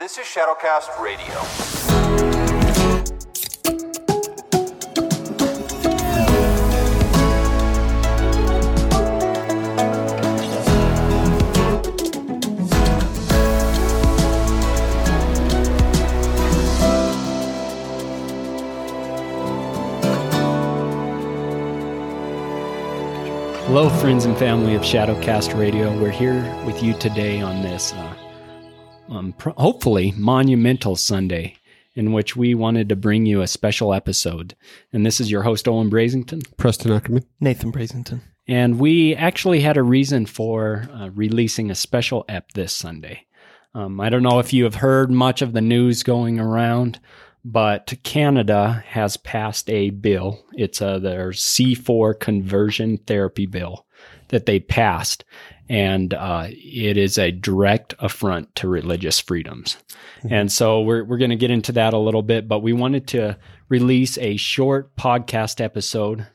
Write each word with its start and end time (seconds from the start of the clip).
This 0.00 0.18
is 0.18 0.24
Shadowcast 0.24 1.00
Radio. 1.00 1.34
Hello, 23.66 23.88
friends 24.00 24.24
and 24.24 24.36
family 24.36 24.74
of 24.74 24.82
Shadowcast 24.82 25.56
Radio. 25.56 25.96
We're 26.00 26.10
here 26.10 26.42
with 26.66 26.82
you 26.82 26.94
today 26.94 27.40
on 27.40 27.62
this, 27.62 27.92
uh, 27.92 28.14
um, 29.08 29.32
pr- 29.32 29.50
hopefully, 29.50 30.12
monumental 30.16 30.96
Sunday, 30.96 31.56
in 31.94 32.12
which 32.12 32.36
we 32.36 32.54
wanted 32.54 32.88
to 32.88 32.96
bring 32.96 33.26
you 33.26 33.40
a 33.40 33.46
special 33.46 33.94
episode. 33.94 34.54
And 34.92 35.04
this 35.04 35.20
is 35.20 35.30
your 35.30 35.42
host, 35.42 35.68
Owen 35.68 35.90
Brazington. 35.90 36.44
Preston 36.56 36.92
Ackerman. 36.92 37.24
Nathan 37.40 37.72
Brasington. 37.72 38.20
And 38.46 38.78
we 38.78 39.14
actually 39.14 39.60
had 39.60 39.76
a 39.76 39.82
reason 39.82 40.26
for 40.26 40.88
uh, 40.92 41.10
releasing 41.10 41.70
a 41.70 41.74
special 41.74 42.24
ep 42.28 42.52
this 42.52 42.74
Sunday. 42.74 43.26
Um, 43.74 44.00
I 44.00 44.08
don't 44.08 44.22
know 44.22 44.38
if 44.38 44.52
you 44.52 44.64
have 44.64 44.76
heard 44.76 45.10
much 45.10 45.42
of 45.42 45.52
the 45.52 45.60
news 45.60 46.02
going 46.02 46.38
around, 46.38 47.00
but 47.44 47.94
Canada 48.02 48.84
has 48.88 49.16
passed 49.16 49.68
a 49.68 49.90
bill. 49.90 50.44
It's 50.52 50.80
uh, 50.80 50.98
their 50.98 51.30
C4 51.30 52.18
conversion 52.18 52.98
therapy 52.98 53.46
bill 53.46 53.86
that 54.28 54.46
they 54.46 54.60
passed. 54.60 55.24
And 55.68 56.12
uh, 56.12 56.48
it 56.50 56.96
is 56.98 57.16
a 57.16 57.30
direct 57.30 57.94
affront 57.98 58.54
to 58.56 58.68
religious 58.68 59.18
freedoms. 59.18 59.78
And 60.28 60.52
so 60.52 60.82
we're, 60.82 61.04
we're 61.04 61.16
going 61.18 61.30
to 61.30 61.36
get 61.36 61.50
into 61.50 61.72
that 61.72 61.94
a 61.94 61.98
little 61.98 62.22
bit, 62.22 62.46
but 62.48 62.60
we 62.60 62.72
wanted 62.74 63.06
to 63.08 63.38
release 63.70 64.18
a 64.18 64.36
short 64.36 64.94
podcast 64.96 65.62
episode 65.62 66.26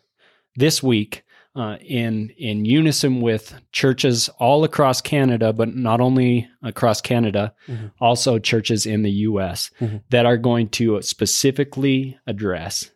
this 0.56 0.82
week 0.82 1.24
uh, 1.56 1.78
in 1.82 2.30
in 2.38 2.64
unison 2.64 3.22
with 3.22 3.60
churches 3.72 4.30
all 4.40 4.64
across 4.64 5.02
Canada, 5.02 5.52
but 5.52 5.76
not 5.76 6.00
only 6.00 6.48
across 6.62 7.02
Canada, 7.02 7.54
Mhm. 7.68 7.92
also 8.00 8.38
churches 8.40 8.86
in 8.86 9.02
the 9.02 9.12
U.S. 9.30 9.72
Mhm. 9.82 10.02
that 10.12 10.26
are 10.28 10.38
going 10.38 10.70
to 10.70 11.02
specifically 11.02 12.18
address 12.28 12.92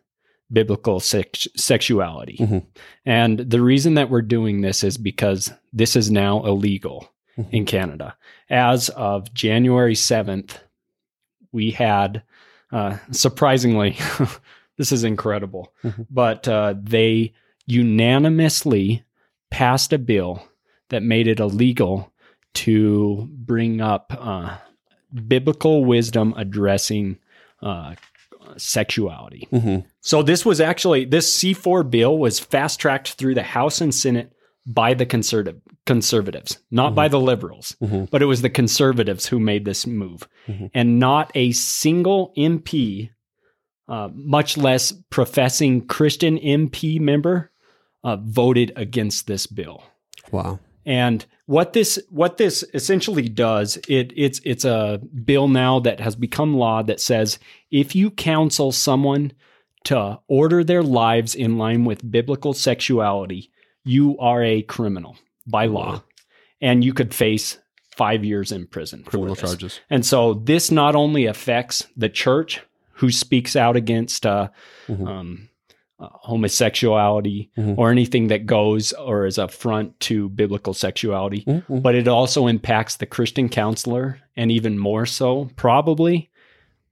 biblical 0.52 1.00
sex- 1.00 1.48
sexuality. 1.56 2.36
Mhm. 2.38 2.64
And 3.06 3.38
the 3.38 3.60
reason 3.62 3.94
that 3.94 4.10
we're 4.10 4.22
doing 4.22 4.60
this 4.60 4.84
is 4.84 4.96
because 4.98 5.52
this 5.72 5.96
is 5.96 6.10
now 6.10 6.44
illegal 6.44 7.08
Mhm. 7.38 7.46
in 7.52 7.64
Canada. 7.64 8.16
As 8.50 8.88
of 8.90 9.32
January 9.34 9.94
seventh, 9.94 10.60
we 11.52 11.70
had 11.70 12.22
uh, 12.72 12.98
surprisingly, 13.12 13.96
this 14.78 14.90
is 14.90 15.04
incredible, 15.04 15.72
Mhm. 15.84 16.06
but 16.10 16.48
uh, 16.48 16.74
they 16.82 17.32
unanimously 17.66 19.04
passed 19.50 19.92
a 19.92 19.98
bill 19.98 20.42
that 20.90 21.02
made 21.02 21.28
it 21.28 21.38
illegal 21.40 22.12
to 22.54 23.28
bring 23.32 23.80
up 23.80 24.12
uh, 24.18 24.56
biblical 25.28 25.84
wisdom 25.84 26.34
addressing 26.36 27.18
uh, 27.62 27.94
sexuality. 28.58 29.46
hmm 29.50 29.78
So 30.00 30.22
this 30.22 30.44
was 30.44 30.60
actually 30.60 31.04
this 31.04 31.34
C4 31.38 31.88
bill 31.90 32.18
was 32.18 32.38
fast 32.38 32.78
tracked 32.80 33.12
through 33.14 33.34
the 33.34 33.42
House 33.42 33.80
and 33.80 33.94
Senate 33.94 34.32
by 34.66 34.94
the 34.94 35.04
conservative 35.06 35.60
conservatives, 35.84 36.58
not 36.70 36.94
by 36.94 37.06
the 37.08 37.20
liberals, 37.20 37.76
Mhm. 37.82 38.08
but 38.10 38.22
it 38.22 38.26
was 38.26 38.40
the 38.40 38.48
conservatives 38.48 39.26
who 39.26 39.38
made 39.38 39.66
this 39.66 39.86
move, 39.86 40.26
Mhm. 40.48 40.70
and 40.72 40.98
not 40.98 41.30
a 41.34 41.52
single 41.52 42.32
MP, 42.36 43.10
uh, 43.86 44.08
much 44.14 44.56
less 44.56 44.92
professing 45.10 45.86
Christian 45.86 46.38
MP 46.38 46.98
member, 46.98 47.50
uh, 48.02 48.16
voted 48.16 48.72
against 48.76 49.26
this 49.26 49.46
bill. 49.46 49.82
Wow. 50.32 50.58
And 50.86 51.24
what 51.46 51.72
this 51.72 51.98
what 52.10 52.36
this 52.36 52.64
essentially 52.74 53.28
does, 53.28 53.76
it 53.88 54.12
it's 54.16 54.40
it's 54.44 54.64
a 54.64 55.00
bill 55.24 55.48
now 55.48 55.80
that 55.80 56.00
has 56.00 56.16
become 56.16 56.54
law 56.56 56.82
that 56.82 57.00
says 57.00 57.38
if 57.70 57.94
you 57.94 58.10
counsel 58.10 58.72
someone 58.72 59.32
to 59.84 60.18
order 60.28 60.64
their 60.64 60.82
lives 60.82 61.34
in 61.34 61.58
line 61.58 61.84
with 61.84 62.10
biblical 62.10 62.52
sexuality, 62.54 63.50
you 63.84 64.18
are 64.18 64.42
a 64.42 64.62
criminal 64.62 65.16
by 65.46 65.66
law. 65.66 66.02
And 66.60 66.82
you 66.82 66.94
could 66.94 67.14
face 67.14 67.58
five 67.94 68.24
years 68.24 68.50
in 68.50 68.66
prison. 68.66 69.04
Criminal 69.04 69.36
charges. 69.36 69.80
And 69.90 70.04
so 70.06 70.34
this 70.34 70.70
not 70.70 70.94
only 70.96 71.26
affects 71.26 71.86
the 71.96 72.08
church 72.08 72.62
who 72.92 73.10
speaks 73.10 73.54
out 73.56 73.76
against 73.76 74.24
uh, 74.24 74.48
Mhm. 74.88 75.06
um, 75.06 75.48
uh, 76.00 76.08
homosexuality 76.22 77.50
Mhm. 77.56 77.78
or 77.78 77.90
anything 77.90 78.26
that 78.28 78.46
goes 78.46 78.92
or 78.94 79.26
is 79.26 79.38
a 79.38 79.48
front 79.48 79.98
to 80.00 80.28
biblical 80.30 80.74
sexuality, 80.74 81.44
Mhm. 81.46 81.82
but 81.82 81.94
it 81.94 82.08
also 82.08 82.46
impacts 82.46 82.96
the 82.96 83.06
Christian 83.06 83.48
counselor, 83.48 84.18
and 84.36 84.50
even 84.50 84.78
more 84.78 85.06
so, 85.06 85.50
probably, 85.56 86.30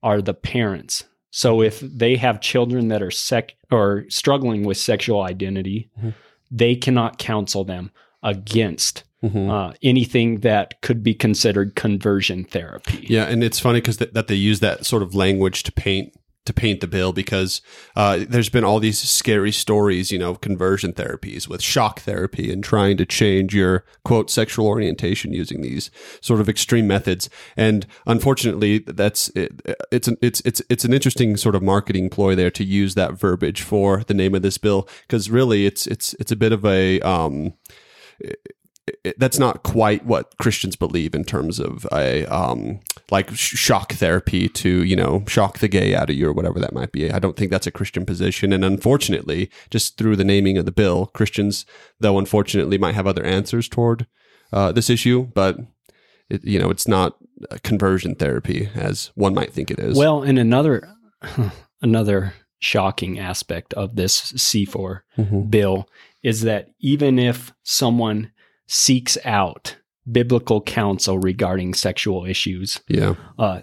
are 0.02 0.22
the 0.22 0.34
parents. 0.34 1.04
So 1.30 1.62
if 1.62 1.80
they 1.80 2.16
have 2.16 2.40
children 2.40 2.88
that 2.88 3.02
are 3.02 3.10
sec 3.10 3.54
or 3.70 4.04
struggling 4.08 4.64
with 4.64 4.76
sexual 4.76 5.22
identity, 5.22 5.88
Mhm. 6.00 6.14
they 6.50 6.74
cannot 6.76 7.18
counsel 7.18 7.64
them 7.64 7.90
against 8.22 9.04
Mhm. 9.24 9.50
uh, 9.50 9.72
anything 9.82 10.40
that 10.40 10.80
could 10.82 11.02
be 11.02 11.14
considered 11.14 11.74
conversion 11.74 12.44
therapy. 12.44 13.06
Yeah, 13.08 13.24
and 13.24 13.42
it's 13.42 13.58
funny 13.60 13.80
because 13.80 13.96
th- 13.96 14.12
that 14.12 14.26
they 14.28 14.34
use 14.34 14.60
that 14.60 14.84
sort 14.84 15.02
of 15.02 15.14
language 15.14 15.62
to 15.64 15.72
paint 15.72 16.12
to 16.44 16.52
paint 16.52 16.80
the 16.80 16.88
bill 16.88 17.12
because 17.12 17.62
uh, 17.94 18.24
there's 18.28 18.48
been 18.48 18.64
all 18.64 18.80
these 18.80 18.98
scary 18.98 19.52
stories, 19.52 20.10
you 20.10 20.18
know, 20.18 20.34
conversion 20.34 20.92
therapies 20.92 21.46
with 21.46 21.62
shock 21.62 22.00
therapy 22.00 22.52
and 22.52 22.64
trying 22.64 22.96
to 22.96 23.06
change 23.06 23.54
your 23.54 23.84
quote 24.04 24.30
sexual 24.30 24.66
orientation 24.66 25.32
using 25.32 25.60
these 25.60 25.90
sort 26.20 26.40
of 26.40 26.48
extreme 26.48 26.86
methods. 26.86 27.30
And 27.56 27.86
unfortunately, 28.06 28.78
that's 28.78 29.28
it, 29.30 29.62
it's 29.92 30.08
an 30.08 30.16
it's 30.20 30.40
it's 30.44 30.60
it's 30.68 30.84
an 30.84 30.92
interesting 30.92 31.36
sort 31.36 31.54
of 31.54 31.62
marketing 31.62 32.10
ploy 32.10 32.34
there 32.34 32.50
to 32.50 32.64
use 32.64 32.94
that 32.94 33.14
verbiage 33.14 33.62
for 33.62 34.02
the 34.04 34.14
name 34.14 34.34
of 34.34 34.42
this 34.42 34.58
bill 34.58 34.88
because 35.02 35.30
really 35.30 35.64
it's 35.66 35.86
it's 35.86 36.14
it's 36.14 36.32
a 36.32 36.36
bit 36.36 36.52
of 36.52 36.64
a 36.64 37.00
um, 37.02 37.54
it, 39.04 39.18
that's 39.18 39.38
not 39.38 39.62
quite 39.62 40.04
what 40.04 40.36
Christians 40.38 40.76
believe 40.76 41.14
in 41.14 41.24
terms 41.24 41.60
of 41.60 41.86
a 41.92 42.26
um, 42.26 42.80
like 43.12 43.30
sh- 43.30 43.56
shock 43.56 43.92
therapy 43.92 44.48
to 44.48 44.82
you 44.82 44.96
know 44.96 45.22
shock 45.28 45.58
the 45.58 45.68
gay 45.68 45.94
out 45.94 46.10
of 46.10 46.16
you 46.16 46.26
or 46.28 46.32
whatever 46.32 46.58
that 46.58 46.72
might 46.72 46.90
be. 46.90 47.10
I 47.12 47.18
don't 47.20 47.36
think 47.36 47.50
that's 47.52 47.66
a 47.68 47.70
Christian 47.78 48.04
position, 48.04 48.52
and 48.52 48.64
unfortunately, 48.64 49.50
just 49.70 49.96
through 49.98 50.16
the 50.16 50.24
naming 50.24 50.58
of 50.58 50.64
the 50.64 50.72
bill, 50.72 51.06
Christians, 51.06 51.64
though 52.00 52.18
unfortunately, 52.18 52.78
might 52.78 52.94
have 52.96 53.06
other 53.06 53.24
answers 53.24 53.68
toward 53.68 54.06
uh, 54.52 54.72
this 54.72 54.90
issue, 54.90 55.28
but 55.34 55.58
it, 56.28 56.42
you 56.44 56.58
know 56.58 56.70
it's 56.70 56.88
not 56.88 57.16
conversion 57.62 58.14
therapy 58.14 58.68
as 58.74 59.10
one 59.14 59.34
might 59.34 59.52
think 59.52 59.70
it 59.70 59.78
is. 59.78 59.96
Well, 59.96 60.22
and 60.22 60.38
another 60.38 60.88
another 61.82 62.34
shocking 62.58 63.18
aspect 63.18 63.74
of 63.74 63.96
this 63.96 64.32
C4 64.32 65.00
Mhm. 65.18 65.50
bill 65.50 65.88
is 66.22 66.42
that 66.42 66.68
even 66.78 67.18
if 67.18 67.52
someone 67.64 68.30
seeks 68.68 69.18
out 69.24 69.76
biblical 70.10 70.60
counsel 70.60 71.18
regarding 71.18 71.74
sexual 71.74 72.24
issues, 72.24 72.80
yeah, 72.88 73.14
uh, 73.38 73.60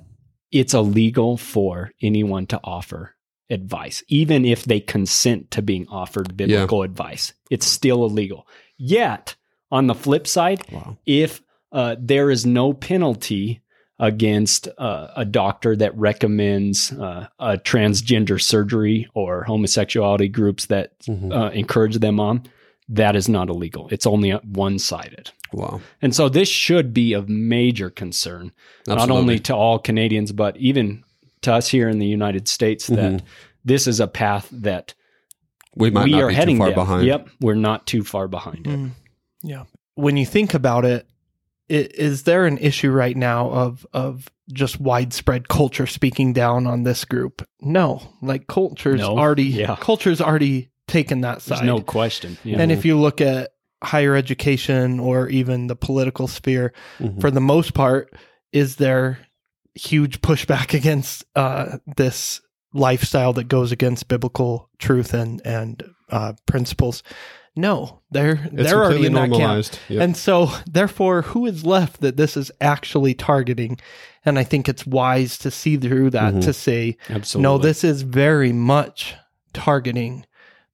it's 0.51 0.73
illegal 0.73 1.37
for 1.37 1.91
anyone 2.01 2.47
to 2.47 2.59
offer 2.63 3.15
advice, 3.49 4.03
even 4.07 4.45
if 4.45 4.65
they 4.65 4.79
consent 4.79 5.51
to 5.51 5.61
being 5.61 5.87
offered 5.89 6.37
biblical 6.37 6.83
advice. 6.83 7.33
It's 7.49 7.65
still 7.65 8.03
illegal. 8.05 8.47
Yet, 8.77 9.35
on 9.71 9.87
the 9.87 9.95
flip 9.95 10.27
side, 10.27 10.63
wow, 10.71 10.97
if 11.05 11.41
uh, 11.71 11.95
there 11.99 12.29
is 12.31 12.45
no 12.45 12.73
penalty 12.73 13.61
against 13.99 14.67
uh, 14.77 15.07
a 15.15 15.25
doctor 15.25 15.75
that 15.75 15.95
recommends 15.97 16.91
uh, 16.93 17.27
a 17.37 17.57
transgender 17.57 18.41
surgery 18.41 19.07
or 19.13 19.43
homosexuality 19.43 20.29
groups 20.29 20.67
that 20.67 20.97
Mhm. 21.01 21.33
uh, 21.33 21.51
encourage 21.51 21.95
them 21.97 22.19
on, 22.19 22.43
that 22.87 23.15
is 23.15 23.27
not 23.27 23.49
illegal. 23.49 23.89
It's 23.91 24.07
only 24.07 24.31
one 24.31 24.79
sided. 24.79 25.31
Wow, 25.53 25.81
And 26.01 26.15
so 26.15 26.29
this 26.29 26.47
should 26.49 26.93
be 26.93 27.13
of 27.13 27.27
major 27.29 27.89
concern, 27.89 28.51
not 28.87 29.09
only 29.09 29.39
to 29.39 29.55
all 29.55 29.79
Canadians, 29.79 30.31
but 30.31 30.55
even 30.57 31.03
to 31.41 31.53
us 31.53 31.69
here 31.69 31.87
in 31.89 31.99
the 31.99 32.07
United 32.07 32.47
States, 32.47 32.87
that 32.87 33.13
Mhm. 33.13 33.21
this 33.65 33.87
is 33.87 33.99
a 33.99 34.07
path 34.07 34.47
that 34.51 34.93
we 35.75 35.89
might 35.89 36.05
we 36.05 36.11
not 36.11 36.23
are 36.23 36.27
be 36.29 36.33
heading 36.35 36.55
too 36.57 36.59
far 36.59 36.67
down. 36.69 36.75
behind. 36.75 37.07
Yep, 37.07 37.29
we're 37.41 37.55
not 37.55 37.87
too 37.87 38.03
far 38.03 38.27
behind 38.27 38.67
it. 38.67 38.77
Mm, 38.77 38.91
yeah. 39.43 39.63
When 39.95 40.17
you 40.17 40.25
think 40.25 40.53
about 40.53 40.83
it, 40.85 41.07
i- 41.69 41.87
is 41.93 42.23
there 42.23 42.45
an 42.45 42.57
issue 42.57 42.89
right 42.91 43.15
now 43.15 43.49
of 43.51 43.85
of 43.93 44.27
just 44.51 44.79
widespread 44.81 45.47
culture 45.47 45.85
speaking 45.85 46.33
down 46.33 46.65
on 46.65 46.83
this 46.83 47.05
group? 47.05 47.47
No, 47.61 48.01
like 48.21 48.47
culture's 48.47 48.99
No. 49.01 49.17
already 49.17 49.43
Yeah. 49.43 49.77
culture's 49.79 50.19
already 50.21 50.69
taken 50.87 51.21
that 51.21 51.39
There's 51.41 51.59
side. 51.59 51.65
no 51.67 51.79
question. 51.81 52.37
Yeah. 52.43 52.59
And 52.59 52.71
if 52.71 52.83
you 52.83 52.97
look 52.99 53.21
at 53.21 53.51
higher 53.83 54.15
education 54.15 54.99
or 54.99 55.29
even 55.29 55.67
the 55.67 55.75
political 55.75 56.27
sphere, 56.27 56.73
Mhm. 56.99 57.21
for 57.21 57.31
the 57.31 57.39
most 57.41 57.73
part, 57.73 58.13
is 58.51 58.75
there 58.77 59.19
huge 59.75 60.21
pushback 60.21 60.73
against 60.77 61.23
uh, 61.35 61.77
this 61.97 62.41
lifestyle 62.73 63.33
that 63.33 63.47
goes 63.47 63.71
against 63.71 64.07
biblical 64.07 64.69
truth 64.79 65.13
and 65.13 65.41
and 65.45 65.83
uh, 66.09 66.33
principles. 66.45 67.03
No, 67.55 67.99
they're 68.11 68.49
It's 68.53 68.69
they're 68.69 68.83
already 68.83 69.05
in 69.07 69.13
that 69.13 69.19
camp. 69.21 69.31
normalized. 69.31 69.79
Yep. 69.89 70.01
And 70.01 70.17
so, 70.17 70.49
therefore, 70.65 71.21
who 71.23 71.45
is 71.45 71.65
left 71.65 72.01
that 72.01 72.15
this 72.17 72.35
is 72.37 72.51
actually 72.61 73.13
targeting? 73.13 73.79
And 74.25 74.37
I 74.39 74.43
think 74.43 74.67
it's 74.69 74.85
wise 74.85 75.37
to 75.39 75.51
see 75.51 75.77
through 75.77 76.09
that 76.11 76.35
Mhm. 76.35 76.41
to 76.43 76.53
say, 76.53 76.97
Absolutely. 77.09 77.43
no, 77.43 77.57
this 77.57 77.83
is 77.83 78.01
very 78.03 78.51
much 78.53 79.15
targeting 79.53 80.25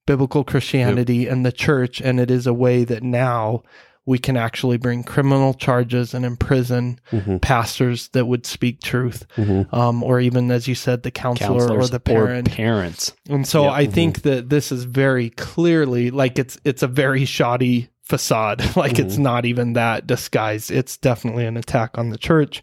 biblical 0.06 0.44
Christianity 0.44 1.26
and 1.26 1.44
the 1.44 1.52
church. 1.52 2.00
And 2.00 2.18
it 2.20 2.30
is 2.30 2.46
a 2.46 2.54
way 2.54 2.84
that 2.84 3.02
now 3.02 3.62
we 4.08 4.18
can 4.18 4.36
actually 4.36 4.76
bring 4.76 5.02
criminal 5.02 5.52
charges 5.52 6.14
and 6.14 6.24
imprison 6.24 7.00
Mhm. 7.10 7.40
pastors 7.40 8.06
that 8.08 8.26
would 8.26 8.46
speak 8.46 8.80
truth, 8.80 9.26
Mhm. 9.36 9.66
um, 9.74 10.04
or 10.04 10.20
even, 10.20 10.52
as 10.52 10.68
you 10.68 10.76
said, 10.76 11.02
the 11.02 11.10
counselor 11.10 11.68
or 11.76 11.88
the 11.88 11.98
parent. 11.98 12.48
parents. 12.52 13.12
And 13.28 13.44
so 13.44 13.64
Yep. 13.64 13.72
I 13.72 13.86
think 13.86 14.22
that 14.22 14.48
this 14.48 14.70
is 14.70 14.84
very 14.84 15.30
clearly 15.30 16.12
like 16.12 16.38
it's 16.38 16.56
it's 16.64 16.84
a 16.84 16.86
very 16.86 17.24
shoddy 17.24 17.88
facade. 18.04 18.62
like 18.76 19.00
it's 19.00 19.18
not 19.18 19.44
even 19.44 19.72
that 19.72 20.06
disguised. 20.06 20.70
It's 20.70 20.96
definitely 20.96 21.44
an 21.44 21.56
attack 21.56 21.98
on 21.98 22.10
the 22.10 22.18
church 22.18 22.62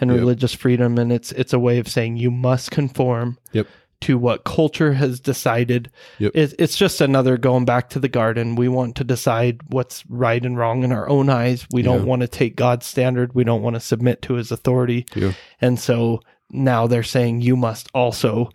and 0.00 0.08
Yep. 0.10 0.18
religious 0.20 0.54
freedom 0.54 0.96
and 0.96 1.12
it's 1.12 1.32
it's 1.32 1.52
a 1.52 1.58
way 1.58 1.76
of 1.78 1.86
saying 1.86 2.16
you 2.16 2.30
must 2.30 2.70
conform 2.70 3.36
Yep. 3.52 3.66
To 4.02 4.16
what 4.16 4.44
culture 4.44 4.92
has 4.92 5.18
decided. 5.20 5.90
Yep. 6.18 6.32
It, 6.34 6.54
it's 6.58 6.76
just 6.76 7.00
another 7.00 7.36
going 7.36 7.64
back 7.64 7.90
to 7.90 7.98
the 7.98 8.08
garden. 8.08 8.54
We 8.54 8.68
want 8.68 8.96
to 8.96 9.04
decide 9.04 9.60
what's 9.68 10.04
right 10.08 10.44
and 10.44 10.56
wrong 10.56 10.84
in 10.84 10.92
our 10.92 11.08
own 11.08 11.28
eyes. 11.28 11.66
We 11.72 11.82
don't 11.82 12.00
Yeah. 12.00 12.04
want 12.04 12.22
to 12.22 12.28
take 12.28 12.54
God's 12.54 12.86
standard. 12.86 13.34
We 13.34 13.42
don't 13.44 13.62
want 13.62 13.74
to 13.74 13.80
submit 13.80 14.22
to 14.22 14.34
his 14.34 14.52
authority. 14.52 15.06
Yeah. 15.16 15.32
And 15.60 15.78
so 15.80 16.20
now 16.50 16.86
they're 16.86 17.02
saying 17.02 17.40
you 17.40 17.56
must 17.56 17.88
also 17.92 18.50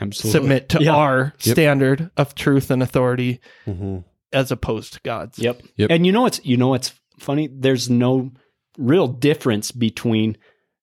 Absolutely. 0.00 0.30
submit 0.40 0.68
to 0.70 0.82
Yeah. 0.82 0.94
our 0.94 1.32
Yep. 1.40 1.54
standard 1.54 2.10
of 2.16 2.34
truth 2.34 2.70
and 2.70 2.82
authority 2.82 3.40
Mhm. 3.66 4.04
as 4.32 4.50
opposed 4.52 4.92
to 4.94 5.00
God's. 5.04 5.38
Yep. 5.38 5.62
Yep. 5.76 5.90
And 5.90 6.04
you 6.04 6.12
know 6.12 6.22
what's 6.22 6.44
you 6.44 6.56
know 6.58 6.68
what's 6.68 6.92
funny? 7.18 7.48
There's 7.50 7.88
no 7.88 8.30
real 8.78 9.08
difference 9.08 9.72
between 9.72 10.36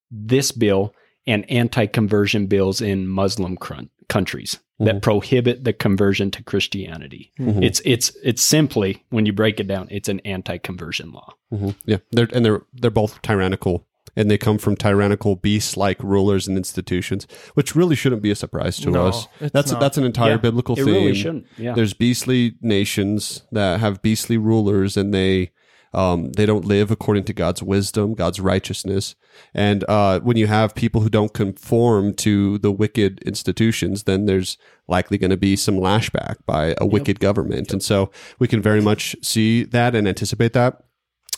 this 0.10 0.51
bill 0.51 0.94
and 1.25 1.50
anti-conversion 1.50 2.48
bills 2.48 2.81
in 2.81 3.08
Muslim 3.08 3.56
crun- 3.58 3.90
countries 4.10 4.60
that 4.80 5.02
prohibit 5.02 5.64
the 5.64 5.72
conversion 5.72 6.30
to 6.31 6.44
Christianity. 6.44 7.31
Mhm. 7.40 7.64
It's 7.64 7.81
it's 7.86 8.12
it's 8.22 8.42
simply 8.42 9.04
when 9.12 9.25
you 9.25 9.31
break 9.31 9.60
it 9.62 9.68
down, 9.68 9.88
it's 9.90 10.10
an 10.10 10.20
anti-conversion 10.25 11.12
law. 11.14 11.34
Mhm. 11.54 11.75
Yeah, 11.86 11.98
they're 12.12 12.28
and 12.34 12.44
they're 12.44 12.64
they're 12.74 12.92
both 12.92 13.22
tyrannical, 13.22 13.88
and 14.18 14.30
they 14.30 14.38
come 14.38 14.58
from 14.58 14.75
tyrannical 14.75 15.38
beasts 15.38 15.78
like 15.78 16.04
rulers 16.04 16.50
and 16.50 16.58
institutions, 16.58 17.26
which 17.54 17.76
really 17.78 17.96
shouldn't 17.96 18.22
be 18.22 18.31
a 18.31 18.36
surprise 18.36 18.76
to 18.78 18.92
No, 18.92 19.08
us. 19.08 19.28
That's 19.40 19.72
not. 19.72 19.80
that's 19.80 19.98
an 19.98 20.04
entire 20.04 20.31
Yeah, 20.31 20.38
biblical 20.38 20.78
It 20.78 20.84
theme. 20.84 20.94
really 20.94 21.16
shouldn't. 21.16 21.46
Yeah. 21.58 21.76
There's 21.76 21.94
beastly 21.94 22.56
nations 22.62 23.44
that 23.54 23.80
have 23.80 24.02
beastly 24.02 24.38
rulers, 24.38 24.98
and 24.98 25.14
they 25.14 25.52
um, 25.94 26.31
they 26.34 26.45
don't 26.45 26.66
live 26.66 26.92
according 26.92 27.25
to 27.25 27.34
God's 27.34 27.62
wisdom, 27.62 28.13
God's 28.13 28.40
righteousness. 28.40 29.16
And 29.54 29.84
uh, 29.88 30.19
when 30.22 30.38
you 30.38 30.48
have 30.48 30.75
people 30.75 31.01
who 31.01 31.10
don't 31.10 31.34
conform 31.34 32.13
to 32.16 32.57
the 32.60 32.72
wicked 32.72 33.22
institutions, 33.24 34.04
then 34.04 34.25
there's 34.25 34.57
likely 34.88 35.18
going 35.18 35.31
to 35.31 35.38
be 35.38 35.56
some 35.56 35.75
lashback 35.75 36.38
by 36.45 36.75
a 36.80 36.86
wicked 36.86 37.19
government. 37.19 37.72
And 37.72 37.81
so 37.81 38.12
we 38.40 38.48
can 38.48 38.62
very 38.62 38.81
much 38.81 39.16
see 39.22 39.63
that 39.66 39.95
and 39.95 40.07
anticipate 40.07 40.54
that. 40.54 40.84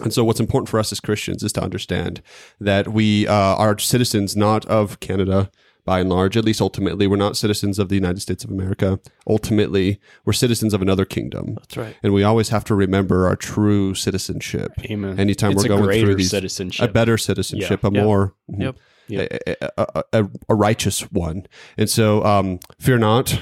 And 0.01 0.13
so, 0.13 0.25
what's 0.25 0.41
important 0.41 0.67
for 0.67 0.77
us 0.77 0.91
as 0.91 0.99
Christians 0.99 1.41
is 1.41 1.53
to 1.53 1.63
understand 1.63 2.21
that 2.59 2.89
we 2.89 3.27
uh, 3.27 3.33
are 3.33 3.77
citizens 3.79 4.35
not 4.35 4.65
of 4.65 4.99
Canada 4.99 5.49
by 5.85 5.99
and 5.99 6.09
large, 6.09 6.35
at 6.35 6.43
least 6.43 6.61
ultimately. 6.61 7.07
We're 7.07 7.15
not 7.15 7.37
citizens 7.37 7.77
of 7.79 7.89
the 7.89 7.95
United 7.95 8.19
States 8.21 8.43
of 8.43 8.49
America. 8.51 8.99
Ultimately, 9.27 9.99
we're 10.25 10.33
citizens 10.33 10.73
of 10.73 10.81
another 10.81 11.05
kingdom. 11.05 11.55
That's 11.55 11.77
right. 11.77 11.95
And 12.03 12.13
we 12.13 12.23
always 12.23 12.49
have 12.49 12.63
to 12.65 12.75
remember 12.75 13.27
our 13.27 13.35
true 13.35 13.93
citizenship. 13.93 14.71
Amen. 14.85 15.19
Anytime 15.19 15.51
It's 15.51 15.59
we're 15.63 15.65
a 15.65 15.69
going 15.69 15.83
greater 15.83 16.07
through 16.07 16.15
these, 16.15 16.31
citizenship. 16.31 16.89
a 16.89 16.91
better 16.93 17.17
citizenship, 17.17 17.81
Yeah. 17.83 17.89
a 17.89 17.93
Yep. 17.93 18.03
more 18.03 18.33
Yep. 18.47 18.75
Yep. 19.07 19.31
a, 19.61 19.71
a, 19.77 20.03
a, 20.13 20.29
a 20.49 20.55
righteous 20.55 21.01
one. 21.11 21.45
And 21.77 21.87
so, 21.87 22.23
um, 22.25 22.59
fear 22.79 22.97
not. 22.97 23.39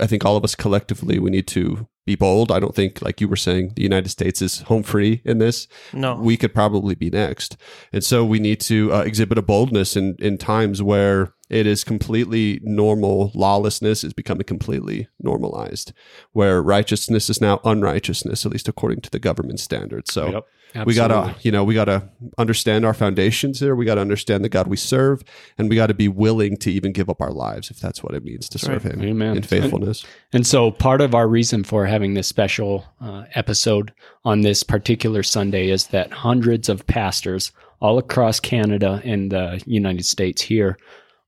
I 0.00 0.06
think 0.06 0.24
all 0.24 0.36
of 0.36 0.44
us 0.44 0.54
collectively 0.54 1.18
we 1.18 1.30
need 1.30 1.48
to 1.48 1.88
be 2.06 2.14
bold. 2.14 2.52
I 2.52 2.60
don't 2.60 2.74
think, 2.74 3.02
like 3.02 3.20
you 3.20 3.26
were 3.26 3.34
saying, 3.36 3.72
the 3.74 3.82
United 3.82 4.10
States 4.10 4.40
is 4.40 4.60
home 4.62 4.84
free 4.84 5.20
in 5.24 5.38
this. 5.38 5.66
No. 5.92 6.14
We 6.16 6.36
could 6.36 6.54
probably 6.54 6.94
be 6.94 7.10
next. 7.10 7.56
And 7.92 8.04
so 8.04 8.24
we 8.24 8.38
need 8.38 8.60
to 8.62 8.92
uh, 8.92 9.00
exhibit 9.00 9.38
a 9.38 9.42
boldness 9.42 9.96
in, 9.96 10.14
in 10.20 10.38
times 10.38 10.80
where 10.82 11.32
it 11.52 11.66
is 11.66 11.84
completely 11.84 12.60
normal. 12.62 13.30
Lawlessness 13.34 14.02
is 14.04 14.14
becoming 14.14 14.44
completely 14.44 15.08
normalized, 15.20 15.92
where 16.32 16.62
righteousness 16.62 17.28
is 17.28 17.40
now 17.40 17.60
unrighteousness, 17.62 18.46
at 18.46 18.52
least 18.52 18.68
according 18.68 19.02
to 19.02 19.10
the 19.10 19.18
government 19.18 19.60
standards. 19.60 20.12
So 20.12 20.44
Yep. 20.74 20.86
we 20.86 20.94
gotta, 20.94 21.34
you 21.42 21.52
know, 21.52 21.62
we 21.62 21.74
gotta 21.74 22.08
understand 22.38 22.86
our 22.86 22.94
foundations 22.94 23.60
here. 23.60 23.76
We 23.76 23.84
gotta 23.84 24.00
understand 24.00 24.42
the 24.42 24.48
God 24.48 24.66
we 24.66 24.78
serve, 24.78 25.22
and 25.58 25.68
we 25.68 25.76
gotta 25.76 25.92
be 25.92 26.08
willing 26.08 26.56
to 26.58 26.72
even 26.72 26.92
give 26.92 27.10
up 27.10 27.20
our 27.20 27.32
lives 27.32 27.70
if 27.70 27.78
that's 27.78 28.02
what 28.02 28.14
it 28.14 28.24
means 28.24 28.48
to 28.48 28.58
serve 28.58 28.84
Him 28.84 29.02
Amen. 29.02 29.36
in 29.36 29.42
faithfulness. 29.42 30.06
And 30.32 30.46
so, 30.46 30.70
part 30.70 31.02
of 31.02 31.14
our 31.14 31.28
reason 31.28 31.64
for 31.64 31.84
having 31.84 32.14
this 32.14 32.26
special 32.28 32.86
uh, 32.98 33.24
episode 33.34 33.92
on 34.24 34.40
this 34.40 34.62
particular 34.62 35.22
Sunday 35.22 35.68
is 35.68 35.88
that 35.88 36.10
hundreds 36.12 36.70
of 36.70 36.86
pastors 36.86 37.52
all 37.82 37.98
across 37.98 38.40
Canada 38.40 39.02
and 39.04 39.32
the 39.32 39.62
United 39.66 40.06
States 40.06 40.40
here 40.40 40.78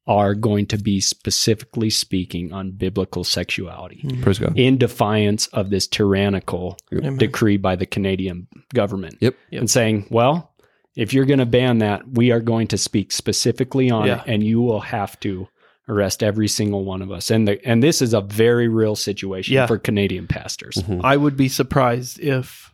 are 0.07 0.35
going 0.35 0.67
to 0.67 0.77
be 0.77 1.01
specifically 1.01 1.89
speaking 1.89 2.53
on 2.53 2.71
biblical 2.73 3.25
sexuality 3.25 4.05
Praise 4.21 4.39
God. 4.39 4.59
in 4.59 4.77
defiance 4.77 5.47
of 5.49 5.71
this 5.71 5.87
tyrannical 5.87 6.77
Amen. 6.93 7.17
decree 7.17 7.57
by 7.57 7.75
the 7.77 7.87
Canadian 7.87 8.47
government. 8.75 9.17
Yep. 9.21 9.35
And 9.53 9.71
saying, 9.71 10.07
well, 10.11 10.53
if 10.95 11.15
you're 11.15 11.25
going 11.25 11.39
to 11.39 11.47
ban 11.47 11.79
that, 11.79 12.07
we 12.07 12.33
are 12.33 12.41
going 12.41 12.67
to 12.69 12.79
speak 12.79 13.13
specifically 13.13 13.91
on 13.91 14.07
Yeah. 14.07 14.21
it, 14.21 14.25
and 14.27 14.43
you 14.45 14.61
will 14.61 14.81
have 14.81 15.19
to 15.21 15.49
arrest 15.89 16.23
every 16.23 16.49
single 16.49 16.85
one 16.85 17.01
of 17.03 17.11
us. 17.11 17.31
And 17.31 17.49
the, 17.49 17.67
and 17.67 17.83
this 17.83 18.01
is 18.03 18.13
a 18.15 18.21
very 18.21 18.69
real 18.69 18.97
situation 18.97 19.55
Yeah. 19.55 19.67
for 19.67 19.79
Canadian 19.79 20.27
pastors. 20.27 20.77
Mhm. 20.77 21.01
I 21.03 21.17
would 21.17 21.37
be 21.37 21.49
surprised 21.49 22.21
if 22.21 22.71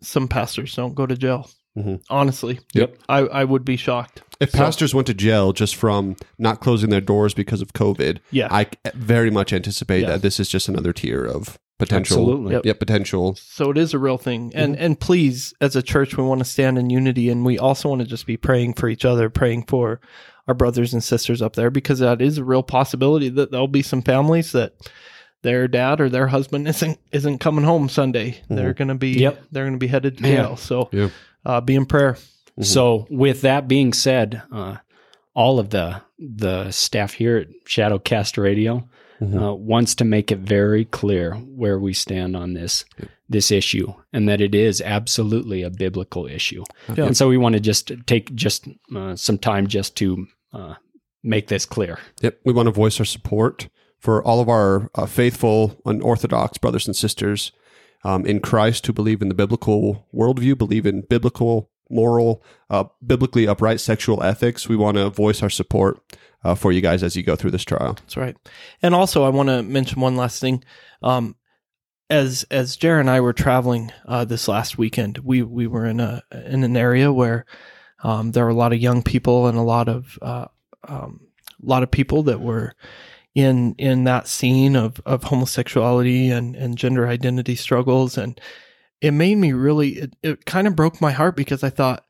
some 0.00 0.28
pastors 0.28 0.74
don't 0.74 0.94
go 0.94 1.06
to 1.06 1.16
jail. 1.16 1.50
Mhm. 1.76 2.00
Honestly. 2.10 2.58
Yep. 2.74 2.96
I, 3.08 3.18
I 3.18 3.44
would 3.44 3.64
be 3.64 3.76
shocked. 3.76 4.22
If 4.40 4.52
pastors 4.52 4.94
went 4.94 5.06
to 5.08 5.14
jail 5.14 5.52
just 5.52 5.76
from 5.76 6.16
not 6.38 6.60
closing 6.60 6.88
their 6.90 7.00
doors 7.02 7.34
because 7.34 7.60
of 7.60 7.72
COVID, 7.74 8.18
Yeah. 8.30 8.48
I 8.50 8.66
very 8.94 9.30
much 9.30 9.52
anticipate 9.52 10.00
Yeah. 10.02 10.08
that 10.12 10.22
this 10.22 10.40
is 10.40 10.48
just 10.48 10.68
another 10.68 10.92
tier 10.94 11.24
of 11.24 11.58
potential. 11.78 12.18
Absolutely. 12.18 12.54
Yep. 12.54 12.66
Yeah, 12.66 12.72
potential. 12.74 13.36
So 13.40 13.70
it 13.70 13.78
is 13.78 13.92
a 13.94 13.98
real 13.98 14.18
thing. 14.18 14.50
And 14.54 14.76
and 14.76 14.98
please, 14.98 15.52
as 15.60 15.76
a 15.76 15.82
church, 15.82 16.16
we 16.16 16.24
want 16.24 16.38
to 16.40 16.44
stand 16.44 16.78
in 16.78 16.90
unity 16.90 17.28
and 17.28 17.44
we 17.44 17.58
also 17.58 17.88
want 17.90 18.00
to 18.02 18.06
just 18.06 18.26
be 18.26 18.36
praying 18.36 18.74
for 18.74 18.88
each 18.88 19.04
other, 19.04 19.28
praying 19.30 19.64
for 19.66 20.00
our 20.48 20.54
brothers 20.54 20.92
and 20.92 21.04
sisters 21.04 21.40
up 21.42 21.54
there, 21.54 21.70
because 21.70 21.98
that 22.00 22.20
is 22.20 22.38
a 22.38 22.44
real 22.44 22.62
possibility 22.62 23.28
that 23.28 23.50
there'll 23.50 23.68
be 23.68 23.82
some 23.82 24.02
families 24.02 24.52
that 24.52 24.74
their 25.42 25.68
dad 25.68 26.00
or 26.00 26.08
their 26.08 26.26
husband 26.26 26.66
isn't 26.68 26.98
isn't 27.12 27.38
coming 27.38 27.64
home 27.64 27.88
Sunday. 27.88 28.38
They're 28.48 28.74
gonna 28.74 28.94
be 28.94 29.12
Yep. 29.12 29.42
they're 29.52 29.64
gonna 29.66 29.78
be 29.78 29.86
headed 29.86 30.16
to 30.18 30.22
Man. 30.22 30.36
jail. 30.36 30.56
So 30.56 30.88
Yeah. 30.92 31.08
uh, 31.46 31.60
be 31.60 31.74
in 31.76 31.86
prayer. 31.86 32.16
So, 32.62 33.06
with 33.10 33.42
that 33.42 33.68
being 33.68 33.92
said, 33.92 34.42
uh, 34.52 34.76
all 35.34 35.58
of 35.58 35.70
the 35.70 36.02
the 36.18 36.70
staff 36.70 37.14
here 37.14 37.36
at 37.38 37.48
Shadowcast 37.66 38.40
Radio 38.40 38.88
uh, 39.22 39.54
wants 39.54 39.94
to 39.96 40.04
make 40.04 40.30
it 40.32 40.38
very 40.38 40.84
clear 40.84 41.34
where 41.34 41.78
we 41.78 41.92
stand 41.92 42.36
on 42.36 42.54
this 42.54 42.84
this 43.28 43.50
issue, 43.50 43.92
and 44.12 44.28
that 44.28 44.40
it 44.40 44.54
is 44.54 44.80
absolutely 44.80 45.62
a 45.62 45.70
biblical 45.70 46.26
issue. 46.26 46.64
Yeah. 46.94 47.06
And 47.06 47.16
so, 47.16 47.28
we 47.28 47.38
want 47.38 47.54
to 47.54 47.60
just 47.60 47.92
take 48.06 48.34
just 48.34 48.68
uh, 48.94 49.16
some 49.16 49.38
time 49.38 49.66
just 49.66 49.96
to 49.96 50.26
uh, 50.52 50.74
make 51.22 51.48
this 51.48 51.66
clear. 51.66 51.98
Yep. 52.22 52.40
We 52.44 52.52
want 52.52 52.66
to 52.66 52.72
voice 52.72 52.98
our 52.98 53.06
support 53.06 53.68
for 53.98 54.22
all 54.22 54.40
of 54.40 54.48
our 54.48 54.90
uh, 54.94 55.06
faithful 55.06 55.80
and 55.84 56.02
orthodox 56.02 56.58
brothers 56.58 56.86
and 56.86 56.96
sisters 56.96 57.52
um, 58.04 58.24
in 58.24 58.40
Christ 58.40 58.86
who 58.86 58.92
believe 58.92 59.22
in 59.22 59.28
the 59.28 59.34
biblical 59.34 60.06
worldview, 60.14 60.56
believe 60.56 60.86
in 60.86 61.02
biblical, 61.02 61.69
moral, 61.90 62.42
uh, 62.68 62.84
biblically 63.04 63.46
upright 63.46 63.80
sexual 63.80 64.22
ethics. 64.22 64.68
We 64.68 64.76
want 64.76 64.96
to 64.96 65.10
voice 65.10 65.42
our 65.42 65.50
support 65.50 66.00
uh, 66.44 66.54
for 66.54 66.72
you 66.72 66.80
guys 66.80 67.02
as 67.02 67.16
you 67.16 67.22
go 67.22 67.36
through 67.36 67.50
this 67.50 67.64
trial. 67.64 67.94
That's 67.94 68.16
right. 68.16 68.36
And 68.82 68.94
also, 68.94 69.24
I 69.24 69.28
want 69.28 69.48
to 69.48 69.62
mention 69.62 70.00
one 70.00 70.16
last 70.16 70.40
thing. 70.40 70.64
Um, 71.02 71.36
as 72.08 72.44
as 72.50 72.76
Jared 72.76 73.00
and 73.00 73.10
I 73.10 73.20
were 73.20 73.32
traveling 73.32 73.92
uh, 74.04 74.24
this 74.24 74.48
last 74.48 74.76
weekend, 74.76 75.18
we 75.18 75.42
we 75.42 75.66
were 75.66 75.86
in 75.86 76.00
a 76.00 76.22
in 76.46 76.64
an 76.64 76.76
area 76.76 77.12
where 77.12 77.46
um, 78.02 78.32
there 78.32 78.44
were 78.44 78.50
a 78.50 78.54
lot 78.54 78.72
of 78.72 78.80
young 78.80 79.02
people 79.02 79.46
and 79.46 79.56
a 79.56 79.62
lot 79.62 79.88
of 79.88 80.18
uh, 80.20 80.46
um, 80.88 81.28
a 81.62 81.66
lot 81.66 81.82
of 81.82 81.90
people 81.90 82.24
that 82.24 82.40
were 82.40 82.74
in 83.34 83.74
in 83.78 84.04
that 84.04 84.26
scene 84.26 84.74
of 84.74 85.00
of 85.06 85.24
homosexuality 85.24 86.30
and 86.30 86.56
and 86.56 86.78
gender 86.78 87.06
identity 87.06 87.54
struggles, 87.54 88.18
and 88.18 88.40
it 89.00 89.12
made 89.12 89.36
me 89.36 89.52
really 89.52 89.90
it, 89.90 90.14
it 90.22 90.44
kind 90.46 90.66
of 90.66 90.76
broke 90.76 91.00
my 91.00 91.12
heart 91.12 91.36
because 91.36 91.62
I 91.64 91.70
thought, 91.70 92.04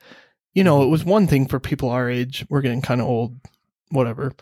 you 0.54 0.64
know, 0.64 0.82
it 0.82 0.88
was 0.88 1.04
one 1.04 1.26
thing 1.26 1.46
for 1.46 1.60
people 1.60 1.88
our 1.90 2.10
age, 2.10 2.44
we're 2.48 2.62
getting 2.62 2.82
kind 2.82 3.00
of 3.00 3.06
old 3.06 3.36
whatever. 3.90 4.32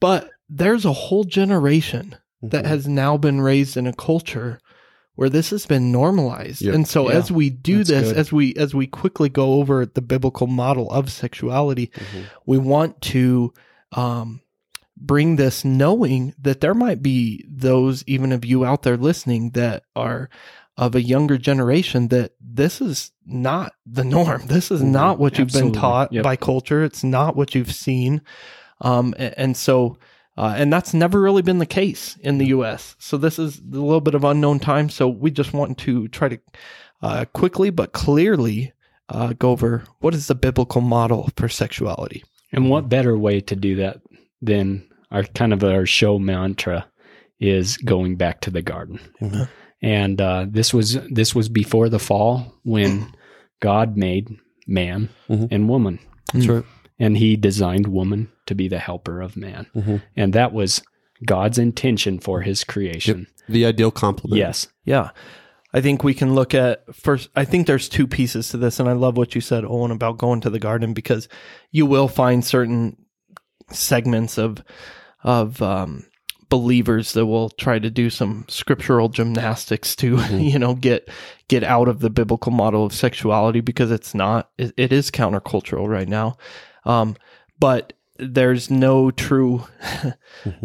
But 0.00 0.30
there's 0.48 0.84
a 0.84 0.92
whole 0.92 1.24
generation 1.24 2.16
that 2.42 2.64
Mhm. 2.64 2.68
has 2.68 2.88
now 2.88 3.16
been 3.16 3.40
raised 3.40 3.76
in 3.76 3.86
a 3.86 3.92
culture 3.92 4.60
where 5.16 5.28
this 5.28 5.50
has 5.50 5.66
been 5.66 5.90
normalized. 5.90 6.62
Yep. 6.62 6.74
And 6.74 6.86
so 6.88 7.10
Yeah. 7.10 7.16
as 7.18 7.32
we 7.32 7.50
do 7.50 7.78
That's 7.78 7.88
this, 7.90 8.08
good. 8.08 8.16
as 8.16 8.32
we 8.32 8.54
as 8.54 8.74
we 8.74 8.86
quickly 8.86 9.28
go 9.28 9.54
over 9.54 9.84
the 9.84 10.00
biblical 10.02 10.46
model 10.46 10.88
of 10.90 11.10
sexuality, 11.10 11.90
Mhm. 11.94 12.24
we 12.46 12.58
want 12.58 13.00
to 13.02 13.52
um, 13.92 14.40
bring 14.96 15.36
this 15.36 15.64
knowing 15.64 16.34
that 16.38 16.60
there 16.60 16.74
might 16.74 17.02
be 17.02 17.44
those 17.48 18.04
even 18.06 18.32
of 18.32 18.44
you 18.44 18.64
out 18.64 18.82
there 18.82 18.96
listening 18.96 19.50
that 19.52 19.82
are 19.96 20.28
of 20.78 20.94
a 20.94 21.02
younger 21.02 21.36
generation 21.36 22.08
that 22.08 22.32
this 22.40 22.80
is 22.80 23.10
not 23.26 23.72
the 23.84 24.04
norm. 24.04 24.42
This 24.46 24.70
is 24.70 24.80
Mhm. 24.80 24.90
not 24.92 25.18
what 25.18 25.38
you've 25.38 25.52
been 25.52 25.72
taught 25.72 26.12
Yep. 26.12 26.22
by 26.24 26.36
culture. 26.36 26.84
It's 26.84 27.04
not 27.04 27.36
what 27.36 27.54
you've 27.54 27.72
seen. 27.74 28.22
Um, 28.80 29.12
a- 29.18 29.38
and, 29.38 29.56
so, 29.56 29.98
uh, 30.36 30.54
and 30.56 30.72
that's 30.72 30.94
never 30.94 31.20
really 31.20 31.42
been 31.42 31.58
the 31.58 31.66
case 31.66 32.16
in 32.22 32.38
the 32.38 32.46
U.S. 32.46 32.94
So 33.00 33.16
this 33.18 33.38
is 33.38 33.58
a 33.58 33.62
little 33.76 34.00
bit 34.00 34.14
of 34.14 34.22
unknown 34.24 34.60
time. 34.60 34.88
So 34.88 35.08
we 35.08 35.30
just 35.32 35.52
want 35.52 35.76
to 35.78 36.08
try 36.08 36.28
to 36.28 36.38
uh, 37.02 37.24
quickly 37.32 37.70
but 37.70 37.92
clearly 37.92 38.72
uh, 39.08 39.32
go 39.38 39.50
over 39.50 39.84
what 40.00 40.14
is 40.14 40.26
the 40.26 40.34
biblical 40.34 40.80
model 40.80 41.28
for 41.36 41.48
sexuality. 41.48 42.22
And 42.52 42.70
what 42.70 42.88
better 42.88 43.16
way 43.18 43.40
to 43.40 43.56
do 43.56 43.76
that 43.76 44.00
than 44.42 44.84
our 45.10 45.22
kind 45.24 45.52
of 45.52 45.62
our 45.64 45.86
show 45.86 46.18
mantra 46.18 46.86
is 47.40 47.76
going 47.78 48.16
back 48.16 48.40
to 48.42 48.50
the 48.50 48.62
garden. 48.62 48.98
Mhm. 49.20 49.48
And 49.80 50.20
uh, 50.20 50.46
this 50.48 50.74
was 50.74 50.98
this 51.10 51.34
was 51.34 51.48
before 51.48 51.88
the 51.88 51.98
fall 52.00 52.54
when 52.64 53.12
God 53.60 53.96
made 53.96 54.28
man 54.66 55.08
Mhm. 55.28 55.48
and 55.50 55.68
woman, 55.68 55.98
That's 56.32 56.46
right. 56.46 56.64
and 56.98 57.16
He 57.16 57.36
designed 57.36 57.86
woman 57.86 58.28
to 58.46 58.54
be 58.54 58.68
the 58.68 58.78
helper 58.80 59.20
of 59.20 59.36
man, 59.36 59.66
Mhm. 59.76 60.02
and 60.16 60.32
that 60.32 60.52
was 60.52 60.82
God's 61.24 61.58
intention 61.58 62.18
for 62.18 62.42
His 62.42 62.64
creation. 62.64 63.26
The 63.48 63.64
ideal 63.66 63.90
complement. 63.90 64.38
Yes, 64.38 64.66
Yeah. 64.84 65.10
I 65.74 65.80
think 65.82 66.02
we 66.02 66.14
can 66.14 66.34
look 66.34 66.54
at 66.54 66.82
first. 66.94 67.28
I 67.36 67.44
think 67.44 67.66
there's 67.66 67.88
two 67.90 68.06
pieces 68.06 68.48
to 68.48 68.56
this, 68.56 68.80
and 68.80 68.88
I 68.88 68.92
love 68.92 69.16
what 69.18 69.34
you 69.34 69.40
said, 69.42 69.64
Owen, 69.66 69.90
about 69.90 70.16
going 70.16 70.40
to 70.40 70.50
the 70.50 70.58
garden 70.58 70.94
because 70.94 71.28
you 71.70 71.84
will 71.84 72.08
find 72.08 72.42
certain 72.44 72.96
segments 73.70 74.38
of 74.38 74.62
of 75.24 75.60
um, 75.62 76.04
believers 76.48 77.12
that 77.12 77.26
will 77.26 77.50
try 77.50 77.78
to 77.78 77.90
do 77.90 78.08
some 78.10 78.44
scriptural 78.48 79.08
gymnastics 79.08 79.94
to 79.96 80.16
you 80.36 80.58
know 80.58 80.74
get 80.74 81.08
get 81.48 81.62
out 81.62 81.88
of 81.88 82.00
the 82.00 82.10
biblical 82.10 82.52
model 82.52 82.84
of 82.84 82.92
sexuality 82.92 83.60
because 83.60 83.90
it's 83.90 84.14
not 84.14 84.50
it, 84.58 84.72
it 84.76 84.92
is 84.92 85.10
countercultural 85.10 85.88
right 85.88 86.08
now. 86.08 86.36
Um, 86.84 87.16
but 87.60 87.92
there's 88.18 88.70
no 88.70 89.10
true 89.12 89.64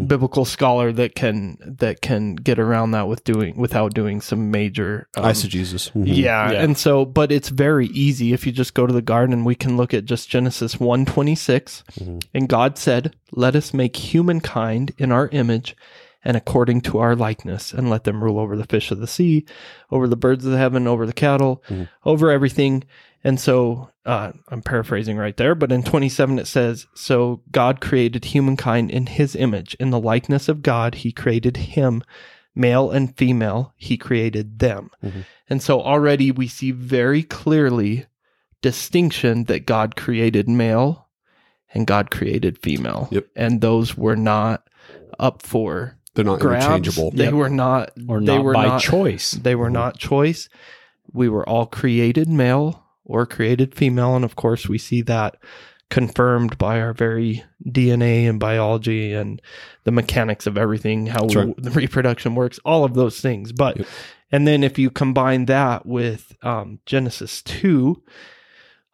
biblical 0.08 0.46
scholar 0.46 0.92
that 0.92 1.16
can 1.16 1.58
that 1.80 2.02
can 2.02 2.36
get 2.36 2.60
around 2.60 2.92
that 2.92 3.08
with 3.08 3.24
doing 3.24 3.56
without 3.58 3.94
doing 3.94 4.22
some 4.22 4.52
major 4.52 5.08
um, 5.16 5.24
Eisegesis. 5.26 5.92
Mhm. 5.92 6.04
yeah, 6.08 6.52
Yeah. 6.52 6.64
and 6.64 6.78
so 6.78 7.06
but 7.06 7.32
it's 7.32 7.50
very 7.50 7.88
easy 7.88 8.34
if 8.34 8.46
you 8.46 8.52
just 8.52 8.74
go 8.74 8.88
to 8.88 8.94
the 8.94 9.02
garden 9.02 9.34
and 9.34 9.46
we 9.46 9.56
can 9.56 9.78
look 9.78 9.94
at 9.94 10.06
just 10.06 10.30
Genesis 10.30 10.80
126 10.80 11.84
Mhm. 12.00 12.24
and 12.34 12.50
God 12.50 12.78
said, 12.78 13.16
"Let 13.32 13.56
us 13.56 13.74
make 13.74 13.96
humankind 13.98 14.94
in 14.98 15.12
our 15.12 15.28
image 15.30 15.76
and 16.26 16.38
according 16.38 16.82
to 16.82 17.00
our 17.00 17.16
likeness 17.16 17.74
and 17.74 17.90
let 17.90 18.06
them 18.06 18.24
rule 18.24 18.40
over 18.40 18.56
the 18.56 18.64
fish 18.66 18.92
of 18.92 19.00
the 19.00 19.08
sea, 19.08 19.46
over 19.92 20.08
the 20.08 20.16
birds 20.16 20.46
of 20.46 20.52
the 20.52 20.58
heaven, 20.58 20.88
over 20.88 21.06
the 21.06 21.14
cattle, 21.14 21.64
Mhm. 21.70 21.88
over 22.06 22.32
everything." 22.32 22.84
And 23.24 23.40
so 23.40 23.90
uh, 24.06 24.34
I'm 24.50 24.62
paraphrasing 24.62 25.16
right 25.18 25.38
there, 25.38 25.56
but 25.56 25.72
in 25.72 25.82
27 25.84 26.40
it 26.40 26.48
says, 26.48 26.88
So 26.94 27.42
God 27.52 27.80
created 27.80 28.26
humankind 28.26 28.92
in 28.92 29.06
his 29.06 29.36
image. 29.36 29.76
In 29.80 29.92
the 29.92 30.00
likeness 30.00 30.50
of 30.50 30.62
God, 30.62 30.96
he 30.96 31.12
created 31.14 31.56
him, 31.58 32.04
male 32.54 32.92
and 32.92 33.16
female, 33.16 33.74
he 33.78 33.96
created 33.98 34.60
them. 34.60 34.90
Mhm. 35.04 35.26
And 35.50 35.62
so 35.62 35.82
already 35.82 36.32
we 36.32 36.48
see 36.48 36.72
very 36.72 37.24
clearly 37.24 38.06
distinction 38.62 39.46
that 39.46 39.66
God 39.66 39.96
created 39.96 40.48
male 40.50 41.08
and 41.74 41.88
God 41.88 42.12
created 42.12 42.58
female. 42.60 43.08
Yep. 43.12 43.28
And 43.36 43.62
those 43.62 43.98
were 43.98 44.16
not 44.16 44.68
up 45.20 45.42
for 45.42 45.98
They're 46.16 46.26
not 46.26 46.40
grabs. 46.40 46.66
interchangeable. 46.66 47.12
They 47.12 47.26
Yep. 47.26 47.34
were 47.34 47.50
not 47.50 47.92
or 48.08 48.20
they 48.20 48.36
not 48.38 48.44
were 48.44 48.54
by 48.54 48.68
not 48.68 48.82
choice. 48.82 49.32
they 49.32 49.56
were 49.56 49.70
Mhm. 49.70 49.74
not 49.74 49.98
choice. 49.98 50.50
We 51.12 51.30
were 51.30 51.48
all 51.48 51.66
created 51.66 52.28
male 52.30 52.83
or 53.06 53.26
created 53.26 53.76
female. 53.76 54.16
And 54.16 54.26
of 54.26 54.36
course, 54.36 54.68
we 54.68 54.78
see 54.78 55.02
that 55.04 55.38
confirmed 55.90 56.58
by 56.58 56.80
our 56.82 56.94
very 56.94 57.44
DNA 57.68 58.28
and 58.28 58.40
biology 58.40 59.14
and 59.14 59.42
the 59.84 59.92
mechanics 59.92 60.48
of 60.48 60.58
everything, 60.58 61.06
how 61.06 61.22
That's 61.22 61.36
right. 61.36 61.56
the 61.58 61.72
reproduction 61.72 62.34
works, 62.36 62.60
all 62.66 62.84
of 62.84 62.96
those 62.96 63.20
things. 63.22 63.52
But, 63.52 63.78
Yep. 63.78 63.88
and 64.32 64.48
then 64.48 64.64
if 64.64 64.80
you 64.80 64.90
combine 64.90 65.46
that 65.46 65.86
with 65.86 66.36
um, 66.42 66.80
Genesis 66.86 67.44
2, 67.44 68.02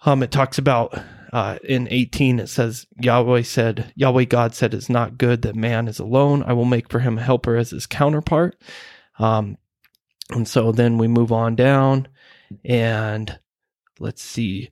um, 0.05 0.23
it 0.23 0.31
talks 0.31 0.57
about 0.57 0.97
uh, 1.31 1.57
in 1.63 1.87
18, 1.91 2.39
it 2.39 2.47
says, 2.47 2.87
Yahweh 2.99 3.43
said, 3.43 3.93
Yahweh 3.95 4.25
God 4.25 4.55
said, 4.55 4.73
It's 4.73 4.89
not 4.89 5.17
good 5.17 5.43
that 5.43 5.55
man 5.55 5.87
is 5.87 5.99
alone. 5.99 6.43
I 6.43 6.53
will 6.53 6.65
make 6.65 6.89
for 6.89 6.99
him 6.99 7.17
a 7.17 7.21
helper 7.21 7.55
as 7.55 7.69
his 7.69 7.85
counterpart. 7.85 8.59
Um, 9.19 9.57
and 10.31 10.47
so 10.47 10.71
then 10.71 10.97
we 10.97 11.07
move 11.07 11.31
on 11.31 11.55
down 11.55 12.07
and 12.65 13.37
let's 13.99 14.21
see, 14.21 14.69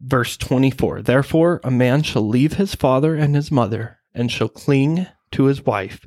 verse 0.00 0.36
24. 0.36 1.02
Therefore, 1.02 1.60
a 1.64 1.70
man 1.70 2.02
shall 2.02 2.26
leave 2.26 2.54
his 2.54 2.74
father 2.74 3.14
and 3.14 3.34
his 3.34 3.50
mother 3.50 3.98
and 4.14 4.30
shall 4.30 4.48
cling 4.48 5.06
to 5.32 5.44
his 5.44 5.64
wife, 5.66 6.06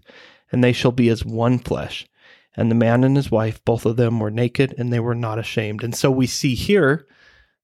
and 0.52 0.64
they 0.64 0.72
shall 0.72 0.92
be 0.92 1.10
as 1.10 1.26
one 1.26 1.60
flesh. 1.60 2.08
And 2.56 2.70
the 2.72 2.76
man 2.76 3.04
and 3.04 3.16
his 3.16 3.30
wife, 3.32 3.64
both 3.64 3.86
of 3.86 3.96
them 3.96 4.20
were 4.20 4.32
naked 4.32 4.74
and 4.78 4.92
they 4.92 5.00
were 5.00 5.16
not 5.16 5.40
ashamed. 5.40 5.84
And 5.84 5.96
so 5.96 6.10
we 6.12 6.28
see 6.28 6.56
here 6.56 7.06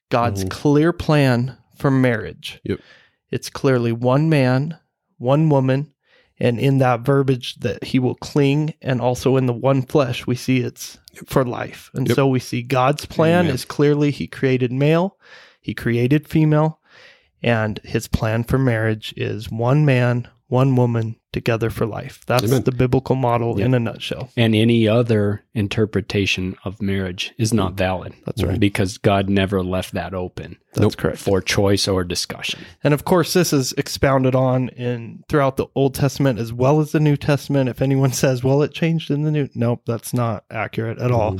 God's 0.10 0.46
Mhm. 0.46 0.52
clear 0.52 0.94
plan 0.94 1.58
for 1.76 1.90
marriage. 1.90 2.60
Yep. 2.64 2.80
It's 3.32 3.50
clearly 3.50 3.92
one 3.92 4.30
man, 4.30 4.78
one 5.18 5.50
woman, 5.50 5.92
and 6.40 6.60
in 6.60 6.80
that 6.80 7.02
verbiage 7.02 7.56
that 7.56 7.84
he 7.84 8.00
will 8.00 8.16
cling 8.16 8.74
and 8.82 9.00
also 9.02 9.38
in 9.38 9.46
the 9.46 9.54
one 9.54 9.82
flesh 9.82 10.28
we 10.28 10.36
see 10.36 10.60
it's 10.60 10.98
for 11.26 11.46
life 11.46 11.90
and 11.94 12.08
Yep. 12.08 12.16
so 12.16 12.28
we 12.28 12.40
see 12.40 12.62
god's 12.62 13.06
plan 13.06 13.46
Amen. 13.46 13.54
is 13.56 13.66
clearly 13.66 14.12
he 14.12 14.28
created 14.28 14.72
male 14.72 15.18
he 15.62 15.74
created 15.74 16.28
female 16.28 16.80
and 17.42 17.80
his 17.84 18.08
plan 18.08 18.44
for 18.44 18.58
marriage 18.58 19.14
is 19.18 19.50
one 19.52 19.86
man 19.86 20.28
one 20.48 20.76
woman 20.76 21.16
together 21.34 21.70
for 21.70 21.86
life 21.86 22.24
that's 22.28 22.44
Amen. 22.46 22.64
the 22.64 22.72
biblical 22.72 23.16
model 23.16 23.60
in 23.60 23.74
a 23.74 23.80
nutshell 23.80 24.30
and 24.38 24.54
any 24.56 24.88
other 24.88 25.44
interpretation 25.54 26.56
of 26.64 26.82
marriage 26.82 27.34
is 27.38 27.54
not 27.54 27.74
valid. 27.74 28.14
That's 28.26 28.42
right. 28.44 28.60
Because 28.60 28.98
God 28.98 29.30
never 29.30 29.64
left 29.64 29.94
that 29.94 30.14
open 30.14 30.58
that's 30.74 30.82
Nope. 30.82 30.98
correct 30.98 31.18
for 31.18 31.42
choice 31.42 31.88
or 31.88 32.04
discussion. 32.04 32.62
And 32.84 32.94
of 32.94 33.06
course, 33.06 33.34
this 33.34 33.52
is 33.54 33.74
expounded 33.74 34.36
on 34.36 34.70
in 34.70 35.24
throughout 35.28 35.58
the 35.58 35.68
Old 35.76 35.94
Testament 35.96 36.40
as 36.40 36.54
well 36.54 36.80
as 36.80 36.92
the 36.92 37.00
New 37.00 37.18
Testament. 37.18 37.70
If 37.70 37.82
anyone 37.82 38.12
says, 38.24 38.44
"Well, 38.44 38.62
it 38.62 38.74
changed 38.74 39.10
in 39.12 39.24
the 39.24 39.32
New," 39.32 39.50
nope, 39.56 39.82
that's 39.86 40.14
not 40.14 40.46
accurate 40.52 41.00
at 41.00 41.12
all. 41.12 41.40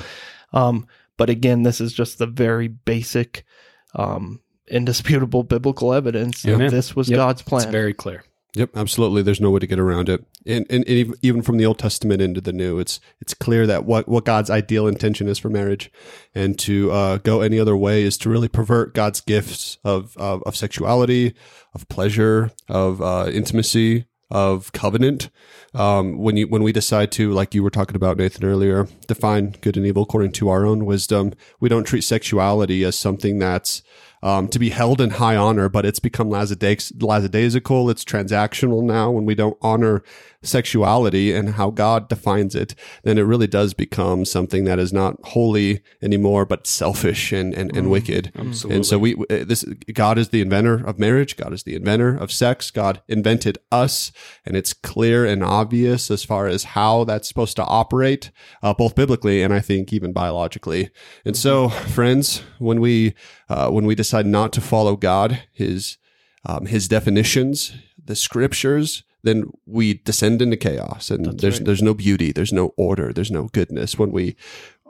Um, 0.54 0.88
but 1.18 1.30
again, 1.30 1.64
this 1.64 1.80
is 1.80 1.94
just 1.94 2.18
the 2.18 2.28
very 2.28 2.68
basic, 2.68 3.46
um, 3.94 4.42
indisputable 4.68 5.44
biblical 5.44 5.94
evidence 5.94 6.42
that 6.42 6.54
Amen. 6.56 6.72
this 6.72 6.96
was 6.96 7.10
Yep. 7.10 7.18
God's 7.18 7.42
It's 7.42 7.50
plan. 7.50 7.72
very 7.72 7.94
clear. 7.94 8.24
Yep, 8.56 8.78
absolutely. 8.78 9.22
There's 9.22 9.42
no 9.42 9.52
way 9.52 9.60
to 9.60 9.68
get 9.68 9.80
around 9.80 10.08
it. 10.08 10.26
And, 10.46 10.66
and, 10.70 10.88
and 10.88 11.16
even 11.22 11.42
from 11.42 11.58
the 11.58 11.66
Old 11.66 11.78
Testament 11.78 12.22
into 12.22 12.40
the 12.40 12.54
New, 12.54 12.80
it's 12.80 13.02
it's 13.20 13.34
clear 13.34 13.68
that 13.68 13.84
what, 13.84 14.08
what 14.08 14.24
God's 14.24 14.50
ideal 14.50 14.88
intention 14.88 15.28
is 15.28 15.38
for 15.38 15.50
marriage, 15.50 15.92
and 16.34 16.58
to 16.60 16.90
uh, 16.92 17.18
go 17.18 17.42
any 17.42 17.60
other 17.60 17.76
way 17.76 18.04
is 18.04 18.18
to 18.20 18.30
really 18.30 18.48
pervert 18.48 18.94
God's 18.94 19.20
gifts 19.20 19.78
of 19.84 20.16
of, 20.16 20.42
of 20.44 20.56
sexuality, 20.56 21.36
of 21.74 21.88
pleasure, 21.90 22.52
of 22.70 23.02
uh, 23.02 23.30
intimacy, 23.30 24.06
of 24.32 24.72
covenant. 24.72 25.30
Um, 25.74 26.18
when 26.18 26.38
you 26.38 26.48
when 26.48 26.64
we 26.64 26.72
decide 26.72 27.12
to, 27.14 27.32
like 27.32 27.54
you 27.54 27.62
were 27.62 27.70
talking 27.70 27.98
about 27.98 28.18
Nathan 28.18 28.46
earlier, 28.46 28.88
define 29.08 29.56
good 29.60 29.76
and 29.76 29.86
evil 29.86 30.04
according 30.04 30.32
to 30.34 30.48
our 30.48 30.66
own 30.66 30.86
wisdom, 30.86 31.34
we 31.60 31.68
don't 31.68 31.84
treat 31.84 32.06
sexuality 32.06 32.86
as 32.86 32.98
something 32.98 33.38
that's 33.40 33.84
um, 34.26 34.48
to 34.48 34.58
be 34.58 34.72
held 34.72 35.02
in 35.02 35.12
high 35.12 35.36
honor, 35.36 35.70
but 35.70 35.86
it's 35.86 36.00
become 36.00 36.32
lackadaisical. 36.32 37.92
It's 37.92 38.04
transactional 38.04 38.82
now. 38.82 39.12
When 39.12 39.24
we 39.24 39.36
don't 39.36 39.56
honor 39.62 40.04
sexuality 40.46 41.34
and 41.34 41.50
how 41.56 41.70
God 41.70 42.08
defines 42.08 42.56
it, 42.56 42.76
then 43.04 43.18
it 43.18 43.24
really 43.24 43.48
does 43.48 43.74
become 43.74 44.26
something 44.26 44.66
that 44.66 44.80
is 44.80 44.94
not 44.94 45.18
holy 45.24 45.82
anymore, 46.02 46.46
but 46.46 46.68
selfish 46.68 47.32
and, 47.32 47.54
and, 47.54 47.76
and 47.76 47.90
wicked. 47.90 48.32
Absolutely. 48.36 48.76
And 48.76 48.86
so 48.86 49.00
we 49.00 49.16
uh, 49.30 49.44
this 49.46 49.64
God 49.94 50.18
is 50.18 50.30
the 50.30 50.42
inventor 50.42 50.86
of 50.86 51.00
marriage. 51.00 51.38
God 51.38 51.54
is 51.54 51.64
the 51.64 51.76
inventor 51.76 52.16
of 52.16 52.32
sex. 52.32 52.72
God 52.72 53.02
invented 53.08 53.58
us, 53.72 54.12
and 54.46 54.56
it's 54.56 54.74
clear 54.74 55.26
and 55.26 55.44
obvious 55.44 56.12
as 56.12 56.24
far 56.24 56.48
as 56.48 56.64
how 56.64 57.04
that's 57.04 57.28
supposed 57.28 57.56
to 57.58 57.64
operate, 57.64 58.32
uh, 58.62 58.74
both 58.74 58.96
biblically 58.96 59.42
and 59.42 59.54
I 59.54 59.60
think 59.60 59.92
even 59.94 60.14
biologically. 60.14 60.90
And 61.24 61.36
so, 61.36 61.70
friends, 61.70 62.44
when 62.60 62.80
we 62.80 63.16
uh, 63.50 63.70
when 63.70 63.86
we 63.86 63.96
decide 63.96 64.26
not 64.26 64.54
to 64.54 64.62
follow 64.62 64.96
God, 64.96 65.44
His 65.52 65.98
um, 66.46 66.68
His 66.68 66.88
definitions, 66.88 67.74
the 68.04 68.16
scriptures, 68.16 69.04
then 69.26 69.52
we 69.66 69.96
descend 70.06 70.42
into 70.42 70.56
chaos, 70.58 71.12
and 71.12 71.26
That's 71.26 71.42
there's 71.42 71.58
right. 71.60 71.66
there's 71.66 71.82
no 71.84 71.94
beauty, 71.94 72.32
there's 72.32 72.54
no 72.54 72.74
order, 72.78 73.12
there's 73.12 73.32
no 73.32 73.50
goodness 73.52 74.00
when 74.00 74.12
we 74.12 74.36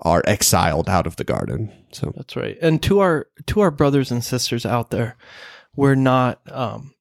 are 0.04 0.22
exiled 0.28 0.90
out 0.90 1.08
of 1.08 1.16
the 1.16 1.24
garden. 1.24 1.72
So 1.92 2.14
That's 2.16 2.36
right. 2.36 2.58
And 2.62 2.84
to 2.84 3.00
our 3.00 3.28
to 3.48 3.62
our 3.62 3.72
brothers 3.72 4.12
and 4.12 4.24
sisters 4.24 4.66
out 4.66 4.90
there, 4.92 5.16
we're 5.76 5.96
not 5.96 6.40
um, 6.52 6.94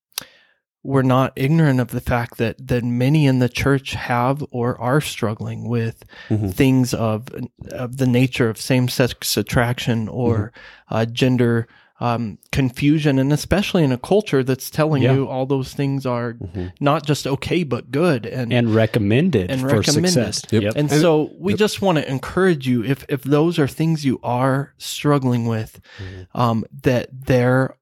we're 0.82 1.02
not 1.02 1.32
ignorant 1.34 1.80
of 1.80 1.88
the 1.92 2.00
fact 2.00 2.36
that 2.38 2.68
that 2.68 2.84
many 2.84 3.26
in 3.26 3.38
the 3.38 3.48
church 3.48 3.94
have 3.94 4.44
or 4.50 4.80
are 4.80 5.00
struggling 5.00 5.68
with 5.68 6.04
Mhm. 6.28 6.52
things 6.54 6.94
of 6.94 7.28
of 7.72 7.96
the 7.96 8.06
nature 8.06 8.48
of 8.48 8.60
same 8.60 8.88
sex 8.88 9.36
attraction 9.36 10.08
or 10.08 10.52
uh, 10.90 11.04
gender 11.06 11.66
um, 12.00 12.38
confusion, 12.50 13.18
and 13.20 13.32
especially 13.32 13.84
in 13.84 13.92
a 13.92 13.98
culture 13.98 14.42
that's 14.42 14.68
telling 14.68 15.02
Yeah. 15.04 15.14
you 15.14 15.28
all 15.28 15.46
those 15.46 15.72
things 15.74 16.04
are 16.04 16.34
Mhm. 16.34 16.72
not 16.80 17.06
just 17.06 17.24
okay 17.26 17.62
but 17.62 17.90
good 17.92 18.26
and 18.26 18.52
and 18.52 18.74
recommended 18.74 19.50
And 19.50 19.60
for 19.60 19.68
recommended. 19.78 20.10
success. 20.10 20.42
Yep. 20.50 20.74
and 20.76 20.90
And- 20.90 21.00
so 21.00 21.30
we 21.38 21.52
yep. 21.52 21.58
just 21.60 21.80
want 21.82 21.98
to 21.98 22.10
encourage 22.10 22.66
you 22.66 22.82
if 22.84 23.04
if 23.08 23.22
those 23.22 23.58
are 23.60 23.68
things 23.68 24.04
you 24.04 24.18
are 24.24 24.74
struggling 24.76 25.46
with, 25.46 25.80
Mhm. 26.00 26.26
um, 26.40 26.64
that 26.82 27.08
there 27.26 27.76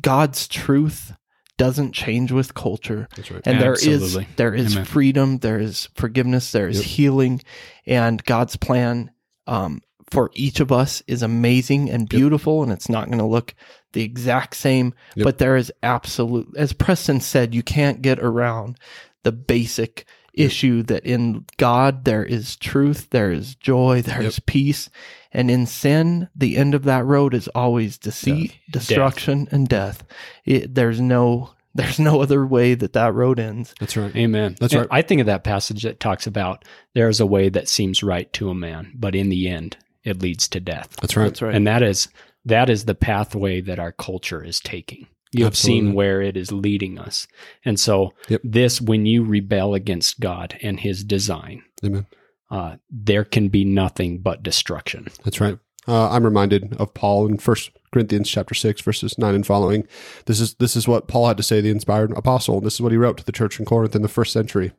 God's 0.00 0.48
truth 0.48 1.12
doesn't 1.56 1.92
change 1.92 2.32
with 2.32 2.54
culture. 2.54 3.06
that's 3.14 3.30
right. 3.30 3.42
And 3.44 3.60
there 3.60 3.74
is 3.74 3.86
Absolutely. 3.86 4.26
there 4.36 4.54
is 4.54 4.72
Amen. 4.74 4.84
freedom, 4.86 5.38
there 5.38 5.58
is 5.60 5.88
forgiveness, 5.94 6.52
there 6.52 6.68
is 6.68 6.78
Yep. 6.78 6.86
healing, 6.86 7.42
and 7.86 8.24
God's 8.24 8.56
plan 8.56 9.10
um, 9.46 9.82
for 10.10 10.30
each 10.34 10.60
of 10.60 10.72
us 10.72 11.02
is 11.06 11.22
amazing 11.22 11.88
and 11.90 12.08
beautiful, 12.08 12.62
and 12.62 12.72
it's 12.72 12.88
not 12.88 13.06
going 13.06 13.18
to 13.18 13.24
look 13.24 13.54
the 13.92 14.02
exact 14.02 14.56
same. 14.56 14.94
Yep. 15.16 15.24
But 15.24 15.38
there 15.38 15.56
is 15.56 15.72
absolute, 15.82 16.48
as 16.56 16.72
Preston 16.72 17.20
said, 17.20 17.54
you 17.54 17.62
can't 17.62 18.02
get 18.02 18.18
around 18.18 18.78
the 19.22 19.32
basic 19.32 20.06
issue 20.32 20.82
that 20.84 21.04
in 21.04 21.44
God 21.56 22.04
there 22.04 22.24
is 22.24 22.56
truth, 22.56 23.08
there 23.10 23.32
is 23.32 23.54
joy, 23.56 24.00
there 24.02 24.22
is 24.22 24.36
Yep. 24.38 24.46
peace, 24.46 24.90
and 25.32 25.50
in 25.50 25.66
sin, 25.66 26.28
the 26.34 26.56
end 26.56 26.74
of 26.74 26.84
that 26.84 27.04
road 27.04 27.34
is 27.34 27.48
always 27.48 27.98
deceit, 27.98 28.56
destruction, 28.70 29.48
and 29.50 29.68
death. 29.68 30.04
It, 30.44 30.74
there's 30.74 31.00
no 31.00 31.50
there's 31.74 32.00
no 32.00 32.20
other 32.20 32.44
way 32.44 32.74
that 32.74 32.94
that 32.94 33.14
road 33.14 33.38
ends. 33.38 33.74
That's 33.78 33.96
right. 33.96 34.14
Amen. 34.16 34.56
That's 34.58 34.72
And 34.72 34.80
right. 34.82 34.88
I 34.98 35.02
think 35.02 35.20
of 35.20 35.26
that 35.28 35.44
passage 35.44 35.84
that 35.84 36.00
talks 36.00 36.26
about 36.26 36.64
there 36.94 37.08
is 37.08 37.20
a 37.20 37.26
way 37.26 37.48
that 37.48 37.68
seems 37.68 38.02
right 38.02 38.32
to 38.32 38.50
a 38.50 38.54
man, 38.54 38.92
but 38.96 39.14
in 39.14 39.28
the 39.28 39.48
end, 39.48 39.76
it 40.04 40.20
leads 40.22 40.48
to 40.48 40.60
death. 40.60 40.96
That's 41.00 41.16
right. 41.16 41.24
That's 41.24 41.42
right. 41.42 41.54
And 41.54 41.66
that 41.66 41.82
is 41.82 42.08
that 42.44 42.70
is 42.70 42.84
the 42.86 42.94
pathway 42.94 43.60
that 43.60 43.78
our 43.78 43.92
culture 43.92 44.42
is 44.42 44.60
taking. 44.60 45.06
You 45.32 45.44
have 45.44 45.52
Absolutely. 45.52 45.86
seen 45.88 45.94
where 45.94 46.22
it 46.22 46.36
is 46.36 46.50
leading 46.50 46.98
us. 46.98 47.26
And 47.64 47.78
so 47.78 48.14
Yep. 48.28 48.40
this 48.42 48.80
when 48.80 49.06
you 49.06 49.22
rebel 49.22 49.74
against 49.74 50.18
God 50.20 50.56
and 50.62 50.80
his 50.80 51.04
design, 51.04 51.62
Amen. 51.84 52.06
uh, 52.50 52.76
there 52.90 53.24
can 53.24 53.48
be 53.48 53.64
nothing 53.64 54.18
but 54.22 54.42
destruction. 54.42 55.06
That's 55.24 55.40
right. 55.40 55.58
Uh, 55.90 56.08
I'm 56.10 56.22
reminded 56.24 56.76
of 56.76 56.94
Paul 56.94 57.26
in 57.26 57.38
First 57.38 57.72
Corinthians 57.92 58.30
chapter 58.30 58.54
six, 58.54 58.80
verses 58.80 59.18
nine 59.18 59.34
and 59.34 59.44
following. 59.44 59.88
This 60.26 60.38
is 60.38 60.54
this 60.54 60.76
is 60.76 60.86
what 60.86 61.08
Paul 61.08 61.26
had 61.26 61.36
to 61.38 61.42
say, 61.42 61.60
the 61.60 61.70
inspired 61.70 62.12
apostle. 62.12 62.60
This 62.60 62.74
is 62.74 62.80
what 62.80 62.92
he 62.92 62.98
wrote 62.98 63.18
to 63.18 63.24
the 63.24 63.32
church 63.32 63.58
in 63.58 63.64
Corinth 63.64 63.96
in 63.96 64.02
the 64.02 64.08
first 64.08 64.32
century. 64.32 64.70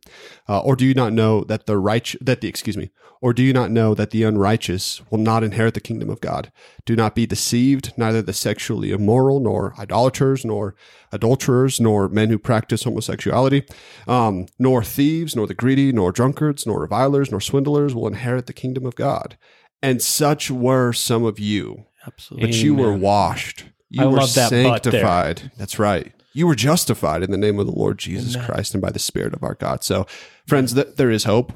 Uh, 0.48 0.62
or 0.62 0.78
do 0.78 0.86
you 0.86 0.94
not 0.94 1.12
know 1.12 1.44
that 1.44 1.66
the 1.66 1.78
right 1.78 2.16
that 2.22 2.40
the 2.40 2.48
excuse 2.48 2.78
me, 2.78 2.92
or 3.20 3.34
do 3.34 3.44
you 3.44 3.52
not 3.52 3.72
know 3.72 3.94
that 3.94 4.12
the 4.12 4.24
unrighteous 4.24 5.02
will 5.12 5.18
not 5.18 5.44
inherit 5.44 5.74
the 5.74 5.82
kingdom 5.82 6.10
of 6.10 6.22
God? 6.22 6.50
Do 6.86 6.96
not 6.96 7.14
be 7.14 7.26
deceived. 7.26 7.92
Neither 7.98 8.22
the 8.22 8.32
sexually 8.32 8.92
immoral, 8.92 9.42
nor 9.42 9.76
idolaters, 9.78 10.46
nor 10.46 10.76
adulterers, 11.12 11.82
nor 11.82 12.08
men 12.08 12.30
who 12.30 12.40
practice 12.40 12.86
homosexuality, 12.86 13.66
um, 14.08 14.46
nor 14.58 14.82
thieves, 14.82 15.36
nor 15.36 15.46
the 15.46 15.54
greedy, 15.54 15.92
nor 15.92 16.14
drunkards, 16.14 16.66
nor 16.66 16.80
revilers, 16.80 17.32
nor 17.32 17.42
swindlers 17.42 17.94
will 17.94 18.08
inherit 18.08 18.46
the 18.46 18.54
kingdom 18.54 18.86
of 18.86 18.96
God. 18.96 19.38
And 19.82 20.02
such 20.02 20.52
were 20.52 20.94
some 20.94 21.24
of 21.26 21.40
you, 21.40 21.86
Absolutely. 22.06 22.48
but 22.48 22.56
you 22.58 22.76
were 22.76 22.94
washed. 22.96 23.66
You 23.90 24.04
I 24.04 24.06
were 24.06 24.18
love 24.20 24.34
that 24.36 24.52
but 24.52 24.84
there. 24.84 24.92
sanctified. 24.92 25.52
That's 25.58 25.80
right. 25.80 26.12
You 26.34 26.48
were 26.48 26.56
justified 26.56 27.24
in 27.24 27.32
the 27.32 27.38
name 27.38 27.60
of 27.60 27.66
the 27.66 27.74
Lord 27.74 27.98
Jesus 27.98 28.36
Amen. 28.36 28.48
Christ 28.48 28.74
and 28.74 28.82
by 28.82 28.92
the 28.92 29.00
Spirit 29.00 29.34
of 29.34 29.44
our 29.44 29.56
God. 29.56 29.84
So, 29.84 30.06
friends, 30.48 30.74
th- 30.74 30.96
there 30.96 31.12
is 31.12 31.26
hope. 31.26 31.52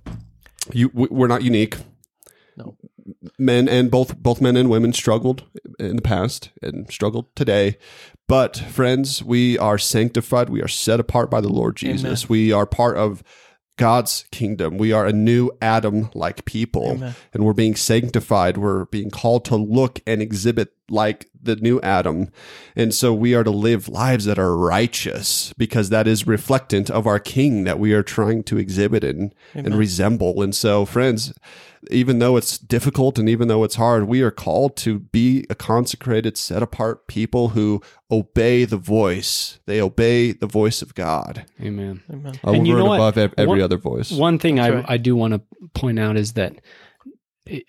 You, 0.74 0.90
we- 0.94 1.08
we're 1.10 1.28
not 1.28 1.44
unique. 1.44 1.78
No. 2.58 2.76
Men 3.38 3.70
and 3.70 3.92
both 3.92 4.18
both 4.18 4.42
men 4.42 4.58
and 4.58 4.70
women 4.70 4.92
struggled 4.92 5.44
in 5.80 5.96
the 5.96 6.02
past 6.02 6.50
and 6.62 6.92
struggled 6.92 7.34
today. 7.36 7.78
But 8.28 8.58
friends, 8.58 9.24
we 9.24 9.58
are 9.60 9.78
sanctified. 9.78 10.50
We 10.50 10.62
are 10.64 10.68
set 10.68 11.00
apart 11.00 11.30
by 11.30 11.40
the 11.42 11.50
Lord 11.50 11.76
Jesus. 11.76 12.28
We 12.28 12.52
are 12.52 12.66
part 12.66 12.98
of 12.98 13.24
God's 13.78 14.26
kingdom. 14.32 14.78
We 14.78 14.92
are 14.92 15.06
a 15.06 15.14
new 15.14 15.52
Adam 15.62 16.10
like 16.14 16.46
people 16.46 16.92
Amen. 16.92 17.16
and 17.34 17.44
we're 17.44 17.54
being 17.54 17.76
sanctified. 17.76 18.58
We're 18.58 18.86
being 18.86 19.10
called 19.10 19.46
to 19.46 19.56
look 19.56 20.02
and 20.08 20.22
exhibit 20.22 20.74
like 20.90 21.30
the 21.42 21.56
new 21.58 21.82
Adam. 21.82 22.30
And 22.76 22.94
so 22.94 23.14
we 23.14 23.36
are 23.36 23.44
to 23.44 23.52
live 23.52 23.90
lives 23.90 24.26
that 24.26 24.40
are 24.40 24.56
righteous 24.56 25.54
because 25.58 25.90
that 25.90 26.08
is 26.08 26.24
reflectant 26.24 26.90
of 26.90 27.06
our 27.06 27.20
king 27.20 27.64
that 27.66 27.80
we 27.80 27.94
are 27.94 28.04
trying 28.04 28.44
to 28.44 28.58
exhibit 28.58 29.04
and, 29.04 29.34
and 29.54 29.76
resemble. 29.78 30.42
And 30.42 30.56
so, 30.56 30.86
friends, 30.86 31.34
even 31.92 32.20
though 32.20 32.38
it's 32.38 32.58
difficult 32.58 33.18
and 33.20 33.28
even 33.30 33.48
though 33.48 33.64
it's 33.64 33.76
hard, 33.76 34.06
we 34.06 34.22
are 34.22 34.32
called 34.32 34.76
to 34.78 35.00
be 35.00 35.46
a 35.50 35.56
consecrated, 35.56 36.38
set 36.38 36.62
apart 36.64 37.08
people 37.08 37.50
who 37.50 37.82
obey 38.12 38.66
the 38.66 38.78
voice. 38.78 39.60
They 39.66 39.82
obey 39.82 40.32
the 40.32 40.48
voice 40.48 40.82
of 40.82 40.96
God 40.96 41.46
Amen. 41.62 42.04
Amen. 42.12 42.40
over 42.44 42.56
And 42.56 42.68
you 42.68 42.76
know 42.76 42.86
what? 42.86 42.96
above 42.96 43.18
ev- 43.18 43.34
every 43.38 43.48
One- 43.50 43.62
other 43.62 43.78
voice. 43.78 44.12
One 44.12 44.40
thing 44.40 44.60
I, 44.60 44.70
right. 44.70 44.86
I 44.88 44.98
do 44.98 45.16
want 45.16 45.34
to 45.34 45.42
point 45.74 46.00
out 46.00 46.18
is 46.18 46.34
that 46.34 46.56
it, 47.46 47.64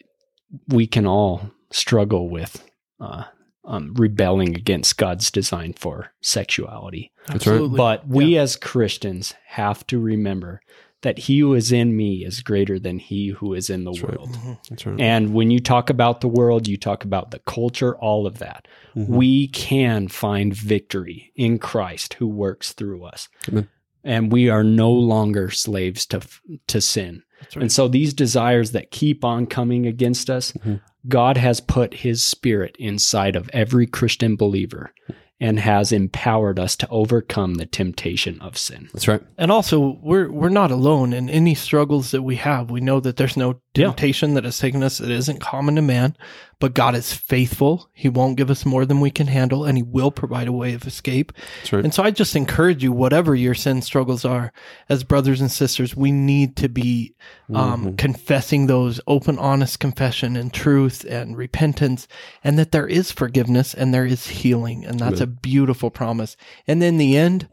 we 0.69 0.87
can 0.87 1.07
all 1.07 1.51
struggle 1.71 2.29
with 2.29 2.65
uh, 3.01 3.25
um, 3.65 3.95
rebelling 3.95 4.57
against 4.57 4.97
God's 4.97 5.31
design 5.31 5.73
for 5.73 6.13
sexuality. 6.23 7.13
That's 7.27 7.47
right. 7.47 7.55
Absolutely. 7.55 7.77
But 7.77 8.07
we 8.09 8.39
as 8.39 8.57
Christians 8.57 9.35
have 9.49 9.87
to 9.89 9.99
remember 9.99 10.61
that 11.07 11.19
he 11.19 11.39
who 11.39 11.55
is 11.55 11.71
in 11.71 11.97
me 11.97 12.25
is 12.25 12.41
greater 12.43 12.81
than 12.81 12.99
he 12.99 13.29
who 13.29 13.55
is 13.55 13.71
in 13.71 13.85
the 13.85 13.93
That's 13.93 14.03
right. 14.03 14.19
world. 14.19 14.31
Mhm. 14.33 14.59
That's 14.69 14.87
right. 14.87 15.01
And 15.01 15.33
when 15.35 15.53
you 15.53 15.61
talk 15.61 15.89
about 15.89 16.21
the 16.21 16.27
world, 16.29 16.67
you 16.67 16.77
talk 16.77 17.05
about 17.05 17.31
the 17.31 17.39
culture, 17.41 17.95
all 17.99 18.27
of 18.27 18.39
that. 18.39 18.67
Mhm. 18.97 19.09
We 19.09 19.47
can 19.49 20.09
find 20.09 20.53
victory 20.53 21.31
in 21.37 21.59
Christ 21.59 22.15
who 22.15 22.27
works 22.27 22.73
through 22.73 23.05
us. 23.05 23.29
Amen. 23.49 23.69
And 24.03 24.33
we 24.33 24.49
are 24.49 24.65
no 24.65 24.91
longer 24.91 25.51
slaves 25.51 26.07
to 26.07 26.21
to 26.67 26.81
sin. 26.81 27.23
That's 27.41 27.55
right. 27.57 27.63
And 27.63 27.71
so 27.73 27.87
these 27.87 28.13
desires 28.15 28.73
that 28.73 28.91
keep 28.91 29.25
on 29.25 29.47
coming 29.47 29.87
against 29.87 30.29
us, 30.29 30.51
Mhm. 30.53 30.81
God 31.09 31.37
has 31.37 31.61
put 31.61 31.95
his 31.95 32.25
spirit 32.25 32.75
inside 32.81 33.37
of 33.37 33.49
every 33.53 33.87
Christian 33.87 34.35
believer 34.35 34.93
and 35.39 35.61
has 35.61 35.93
empowered 35.93 36.59
us 36.59 36.77
to 36.77 36.89
overcome 36.89 37.55
the 37.57 37.67
temptation 37.67 38.41
of 38.41 38.57
sin. 38.57 38.89
That's 38.93 39.07
right. 39.07 39.23
And 39.37 39.53
also, 39.53 39.99
we're 40.03 40.31
we're 40.33 40.49
not 40.49 40.71
alone 40.71 41.13
in 41.13 41.29
any 41.29 41.55
struggles 41.55 42.11
that 42.13 42.23
we 42.23 42.37
have. 42.37 42.71
We 42.71 42.81
know 42.81 43.01
that 43.01 43.17
there's 43.17 43.37
no 43.37 43.61
Yeah. 43.75 43.87
temptation 43.87 44.33
that 44.35 44.45
has 44.45 44.59
taken 44.59 44.83
us 44.83 44.97
that 44.99 45.11
isn't 45.11 45.41
common 45.41 45.75
to 45.77 45.83
man, 45.83 46.17
but 46.59 46.73
God 46.75 46.95
is 46.95 47.13
faithful. 47.13 47.91
He 47.93 48.09
won't 48.09 48.37
give 48.37 48.51
us 48.51 48.65
more 48.65 48.87
than 48.87 49.01
we 49.01 49.11
can 49.11 49.27
handle, 49.27 49.65
and 49.65 49.77
He 49.77 49.83
will 49.83 50.11
provide 50.11 50.49
a 50.49 50.53
way 50.53 50.73
of 50.73 50.87
escape. 50.87 51.33
Right. 51.71 51.85
And 51.85 51.93
so, 51.93 52.03
I 52.03 52.11
just 52.11 52.35
encourage 52.35 52.83
you, 52.83 52.93
whatever 52.93 53.35
your 53.35 53.55
sin 53.55 53.83
struggles 53.83 54.25
are, 54.25 54.53
as 54.89 55.05
brothers 55.05 55.41
and 55.41 55.51
sisters, 55.51 55.95
we 55.97 56.13
need 56.13 56.57
to 56.57 56.69
be 56.69 57.15
um, 57.55 57.85
Mhm. 57.93 57.99
confessing 57.99 58.67
those 58.67 59.01
open, 59.07 59.39
honest 59.39 59.79
confession 59.81 60.35
and 60.37 60.53
truth 60.53 61.05
and 61.09 61.37
repentance, 61.37 62.09
and 62.43 62.59
that 62.59 62.73
there 62.73 62.87
is 62.89 63.13
forgiveness 63.13 63.75
and 63.75 63.93
there 63.95 64.07
is 64.07 64.27
healing, 64.27 64.85
and 64.85 64.99
that's 64.99 65.21
a 65.21 65.27
beautiful 65.27 65.91
promise. 65.91 66.37
And 66.67 66.83
in 66.83 66.97
the 66.99 67.17
end, 67.17 67.49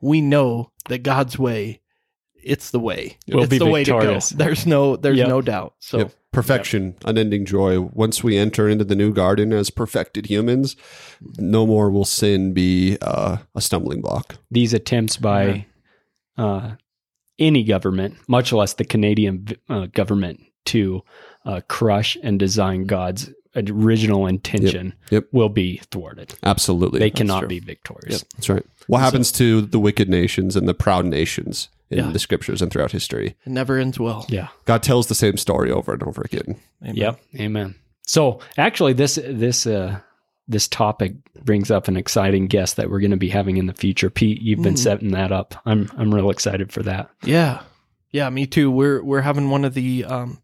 we 0.00 0.20
know 0.20 0.72
that 0.88 1.02
God's 1.02 1.38
way, 1.38 1.80
it's 2.42 2.70
the 2.70 2.80
way. 2.80 3.18
We'll 3.28 3.44
it's 3.44 3.50
be 3.50 3.58
the 3.58 3.66
way 3.66 3.84
to 3.84 3.92
victorious. 3.92 4.32
go. 4.32 4.38
There's 4.44 4.66
no, 4.66 4.96
there's 4.96 5.18
Yep. 5.18 5.28
no 5.28 5.40
doubt. 5.42 5.74
So 5.78 5.98
Yep. 5.98 6.12
Perfection, 6.38 6.94
unending 7.04 7.44
joy. 7.44 7.80
Once 7.80 8.22
we 8.22 8.36
enter 8.36 8.68
into 8.68 8.84
the 8.84 8.94
new 8.94 9.12
garden 9.12 9.52
as 9.52 9.70
perfected 9.70 10.26
humans, 10.26 10.76
no 11.36 11.66
more 11.66 11.90
will 11.90 12.04
sin 12.04 12.52
be 12.52 12.96
uh, 13.02 13.38
a 13.54 13.60
stumbling 13.60 14.00
block. 14.00 14.36
These 14.50 14.72
attempts 14.72 15.16
by 15.16 15.66
uh, 16.36 16.76
any 17.40 17.64
government, 17.64 18.16
much 18.28 18.52
less 18.52 18.74
the 18.74 18.84
Canadian 18.84 19.48
uh, 19.68 19.86
government, 19.86 20.40
to 20.66 21.02
uh, 21.44 21.60
crush 21.68 22.16
and 22.22 22.38
design 22.38 22.84
God's 22.84 23.30
original 23.56 24.26
intention 24.26 24.94
Yep. 25.10 25.26
will 25.32 25.48
be 25.48 25.80
thwarted. 25.90 26.34
Absolutely. 26.42 26.98
They 27.00 27.10
cannot 27.10 27.48
be 27.48 27.58
victorious. 27.60 28.24
That's 28.36 28.48
right. 28.48 28.64
What 28.86 29.00
happens 29.00 29.30
to 29.32 29.60
the 29.62 29.78
wicked 29.78 30.08
nations 30.08 30.56
and 30.56 30.68
the 30.68 30.74
proud 30.74 31.04
nations 31.06 31.68
in 31.90 31.98
Yeah. 31.98 32.10
the 32.10 32.18
scriptures 32.18 32.60
and 32.62 32.70
throughout 32.70 32.92
history? 32.92 33.36
it 33.44 33.50
never 33.50 33.78
ends 33.78 33.98
well. 33.98 34.26
Yeah. 34.28 34.48
God 34.64 34.82
tells 34.82 35.06
the 35.08 35.14
same 35.14 35.36
story 35.36 35.70
over 35.70 35.92
and 35.94 36.02
over 36.02 36.22
again. 36.22 36.56
Amen. 36.82 36.94
Yep. 36.96 37.20
Amen. 37.40 37.74
So 38.06 38.40
actually, 38.56 38.92
this 38.94 39.16
this 39.22 39.66
uh, 39.66 39.98
this 40.46 40.66
topic 40.68 41.12
brings 41.44 41.70
up 41.70 41.88
an 41.88 41.96
exciting 41.98 42.46
guest 42.46 42.76
that 42.76 42.90
we're 42.90 43.00
going 43.00 43.10
to 43.10 43.18
be 43.18 43.28
having 43.28 43.58
in 43.58 43.66
the 43.66 43.74
future. 43.74 44.08
Pete, 44.08 44.40
you've 44.40 44.62
been 44.62 44.74
Mhm. 44.74 44.78
setting 44.78 45.10
that 45.10 45.30
up. 45.32 45.54
I'm 45.66 45.90
I'm 45.98 46.14
real 46.14 46.30
excited 46.30 46.72
for 46.72 46.82
that. 46.84 47.10
Yeah, 47.24 47.60
yeah, 48.12 48.30
me 48.30 48.46
too. 48.46 48.70
We're 48.70 49.02
we're 49.04 49.20
having 49.20 49.50
one 49.50 49.66
of 49.66 49.74
the 49.74 50.04
um, 50.06 50.38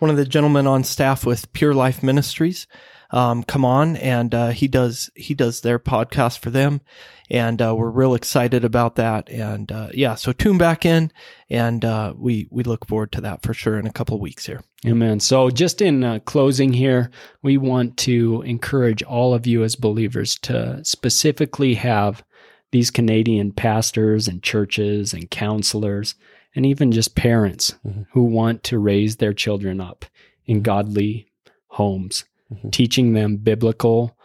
one 0.00 0.10
of 0.10 0.16
the 0.16 0.24
gentlemen 0.24 0.66
on 0.66 0.84
staff 0.84 1.24
with 1.24 1.52
Pure 1.52 1.74
Life 1.74 2.02
Ministries 2.02 2.66
um, 3.12 3.42
come 3.42 3.64
on, 3.64 3.96
and 3.96 4.34
uh, 4.34 4.48
he 4.50 4.68
does 4.68 5.10
he 5.16 5.34
does 5.34 5.60
their 5.60 5.78
podcast 5.78 6.38
for 6.38 6.50
them, 6.50 6.80
and 7.28 7.60
uh, 7.60 7.74
we're 7.74 7.90
real 7.90 8.14
excited 8.14 8.64
about 8.64 8.96
that. 8.96 9.28
And 9.28 9.70
uh, 9.72 9.88
yeah, 9.92 10.14
so 10.14 10.32
tune 10.32 10.58
back 10.58 10.84
in, 10.84 11.10
and 11.48 11.84
uh, 11.84 12.14
we 12.16 12.46
we 12.50 12.62
look 12.62 12.86
forward 12.86 13.12
to 13.12 13.20
that 13.22 13.42
for 13.42 13.52
sure 13.52 13.78
in 13.78 13.86
a 13.86 13.92
couple 13.92 14.14
of 14.14 14.20
weeks 14.20 14.46
here. 14.46 14.62
Amen. 14.86 15.18
So, 15.18 15.50
just 15.50 15.82
in 15.82 16.04
uh, 16.04 16.20
closing 16.20 16.72
here, 16.72 17.10
we 17.42 17.56
want 17.56 17.96
to 17.98 18.42
encourage 18.42 19.02
all 19.02 19.34
of 19.34 19.46
you 19.46 19.64
as 19.64 19.74
believers 19.74 20.38
to 20.42 20.84
specifically 20.84 21.74
have 21.74 22.22
these 22.70 22.92
Canadian 22.92 23.50
pastors 23.50 24.28
and 24.28 24.40
churches 24.42 25.12
and 25.12 25.28
counselors 25.28 26.14
and 26.54 26.66
even 26.66 26.92
just 26.92 27.14
parents 27.14 27.74
Mhm. 27.84 28.06
who 28.12 28.24
want 28.24 28.62
to 28.64 28.78
raise 28.78 29.16
their 29.16 29.32
children 29.32 29.80
up 29.80 30.04
in 30.46 30.62
godly 30.62 31.26
homes, 31.68 32.24
Mhm. 32.52 32.72
teaching 32.72 33.12
them 33.12 33.36
biblical, 33.36 34.16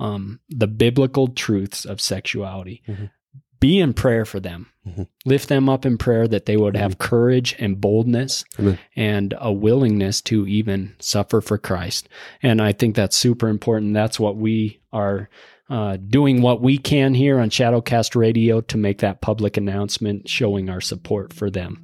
um, 0.00 0.40
the 0.48 0.66
biblical 0.66 1.28
truths 1.28 1.84
of 1.84 2.00
sexuality. 2.00 2.82
Mhm. 2.88 3.10
Be 3.64 3.80
in 3.80 3.94
prayer 3.94 4.26
for 4.26 4.40
them. 4.40 4.66
Mhm. 4.86 5.06
Lift 5.24 5.48
them 5.48 5.70
up 5.70 5.86
in 5.86 5.96
prayer 5.96 6.28
that 6.28 6.44
they 6.44 6.58
would 6.58 6.76
have 6.76 6.98
courage 6.98 7.56
and 7.58 7.80
boldness 7.80 8.44
Amen. 8.58 8.78
and 8.94 9.32
a 9.40 9.50
willingness 9.50 10.20
to 10.20 10.46
even 10.46 10.92
suffer 10.98 11.40
for 11.40 11.56
Christ. 11.56 12.06
And 12.42 12.60
I 12.60 12.72
think 12.72 12.94
that's 12.94 13.16
super 13.16 13.48
important. 13.48 13.94
That's 13.94 14.20
what 14.20 14.36
we 14.36 14.80
are 14.92 15.30
uh, 15.70 15.96
doing 15.96 16.42
what 16.42 16.60
we 16.60 16.76
can 16.76 17.14
here 17.14 17.38
on 17.38 17.48
Shadowcast 17.48 18.14
Radio 18.14 18.60
to 18.60 18.76
make 18.76 18.98
that 18.98 19.22
public 19.22 19.56
announcement 19.56 20.28
showing 20.28 20.68
our 20.68 20.82
support 20.82 21.32
for 21.32 21.48
them. 21.48 21.82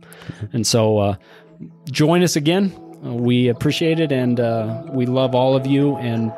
And 0.52 0.66
so 0.66 0.98
uh, 0.98 1.14
join 1.90 2.22
us 2.22 2.36
again. 2.36 2.74
Uh, 3.02 3.14
we 3.14 3.48
appreciate 3.48 4.00
it 4.00 4.12
and 4.12 4.38
uh, 4.38 4.82
we 4.92 5.06
love 5.06 5.34
all 5.34 5.56
of 5.56 5.66
you 5.66 5.96
and 5.96 6.30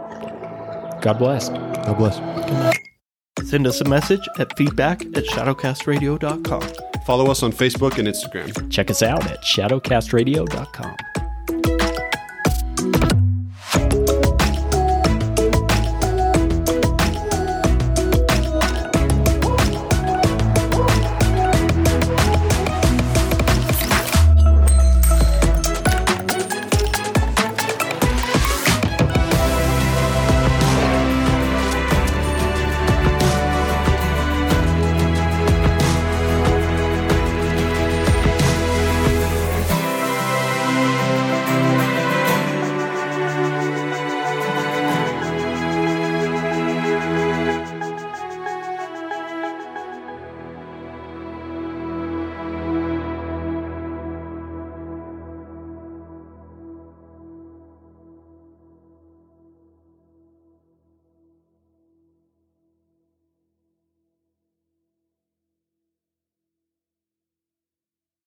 God 1.03 1.19
bless. 1.19 1.49
God 1.49 1.99
bless. 1.99 2.79
Send 3.53 3.67
us 3.67 3.83
a 3.83 3.85
message 3.85 4.27
at 4.39 4.57
feedback 4.57 5.03
at 5.15 5.27
shadowcastradio.com. 5.27 6.63
Follow 7.05 7.31
us 7.31 7.43
on 7.43 7.53
Facebook 7.53 7.99
and 7.99 8.09
Instagram. 8.09 8.71
Check 8.71 8.91
us 8.91 9.03
out 9.03 9.31
at 9.31 9.43
shadowcastradio.com. 9.43 11.22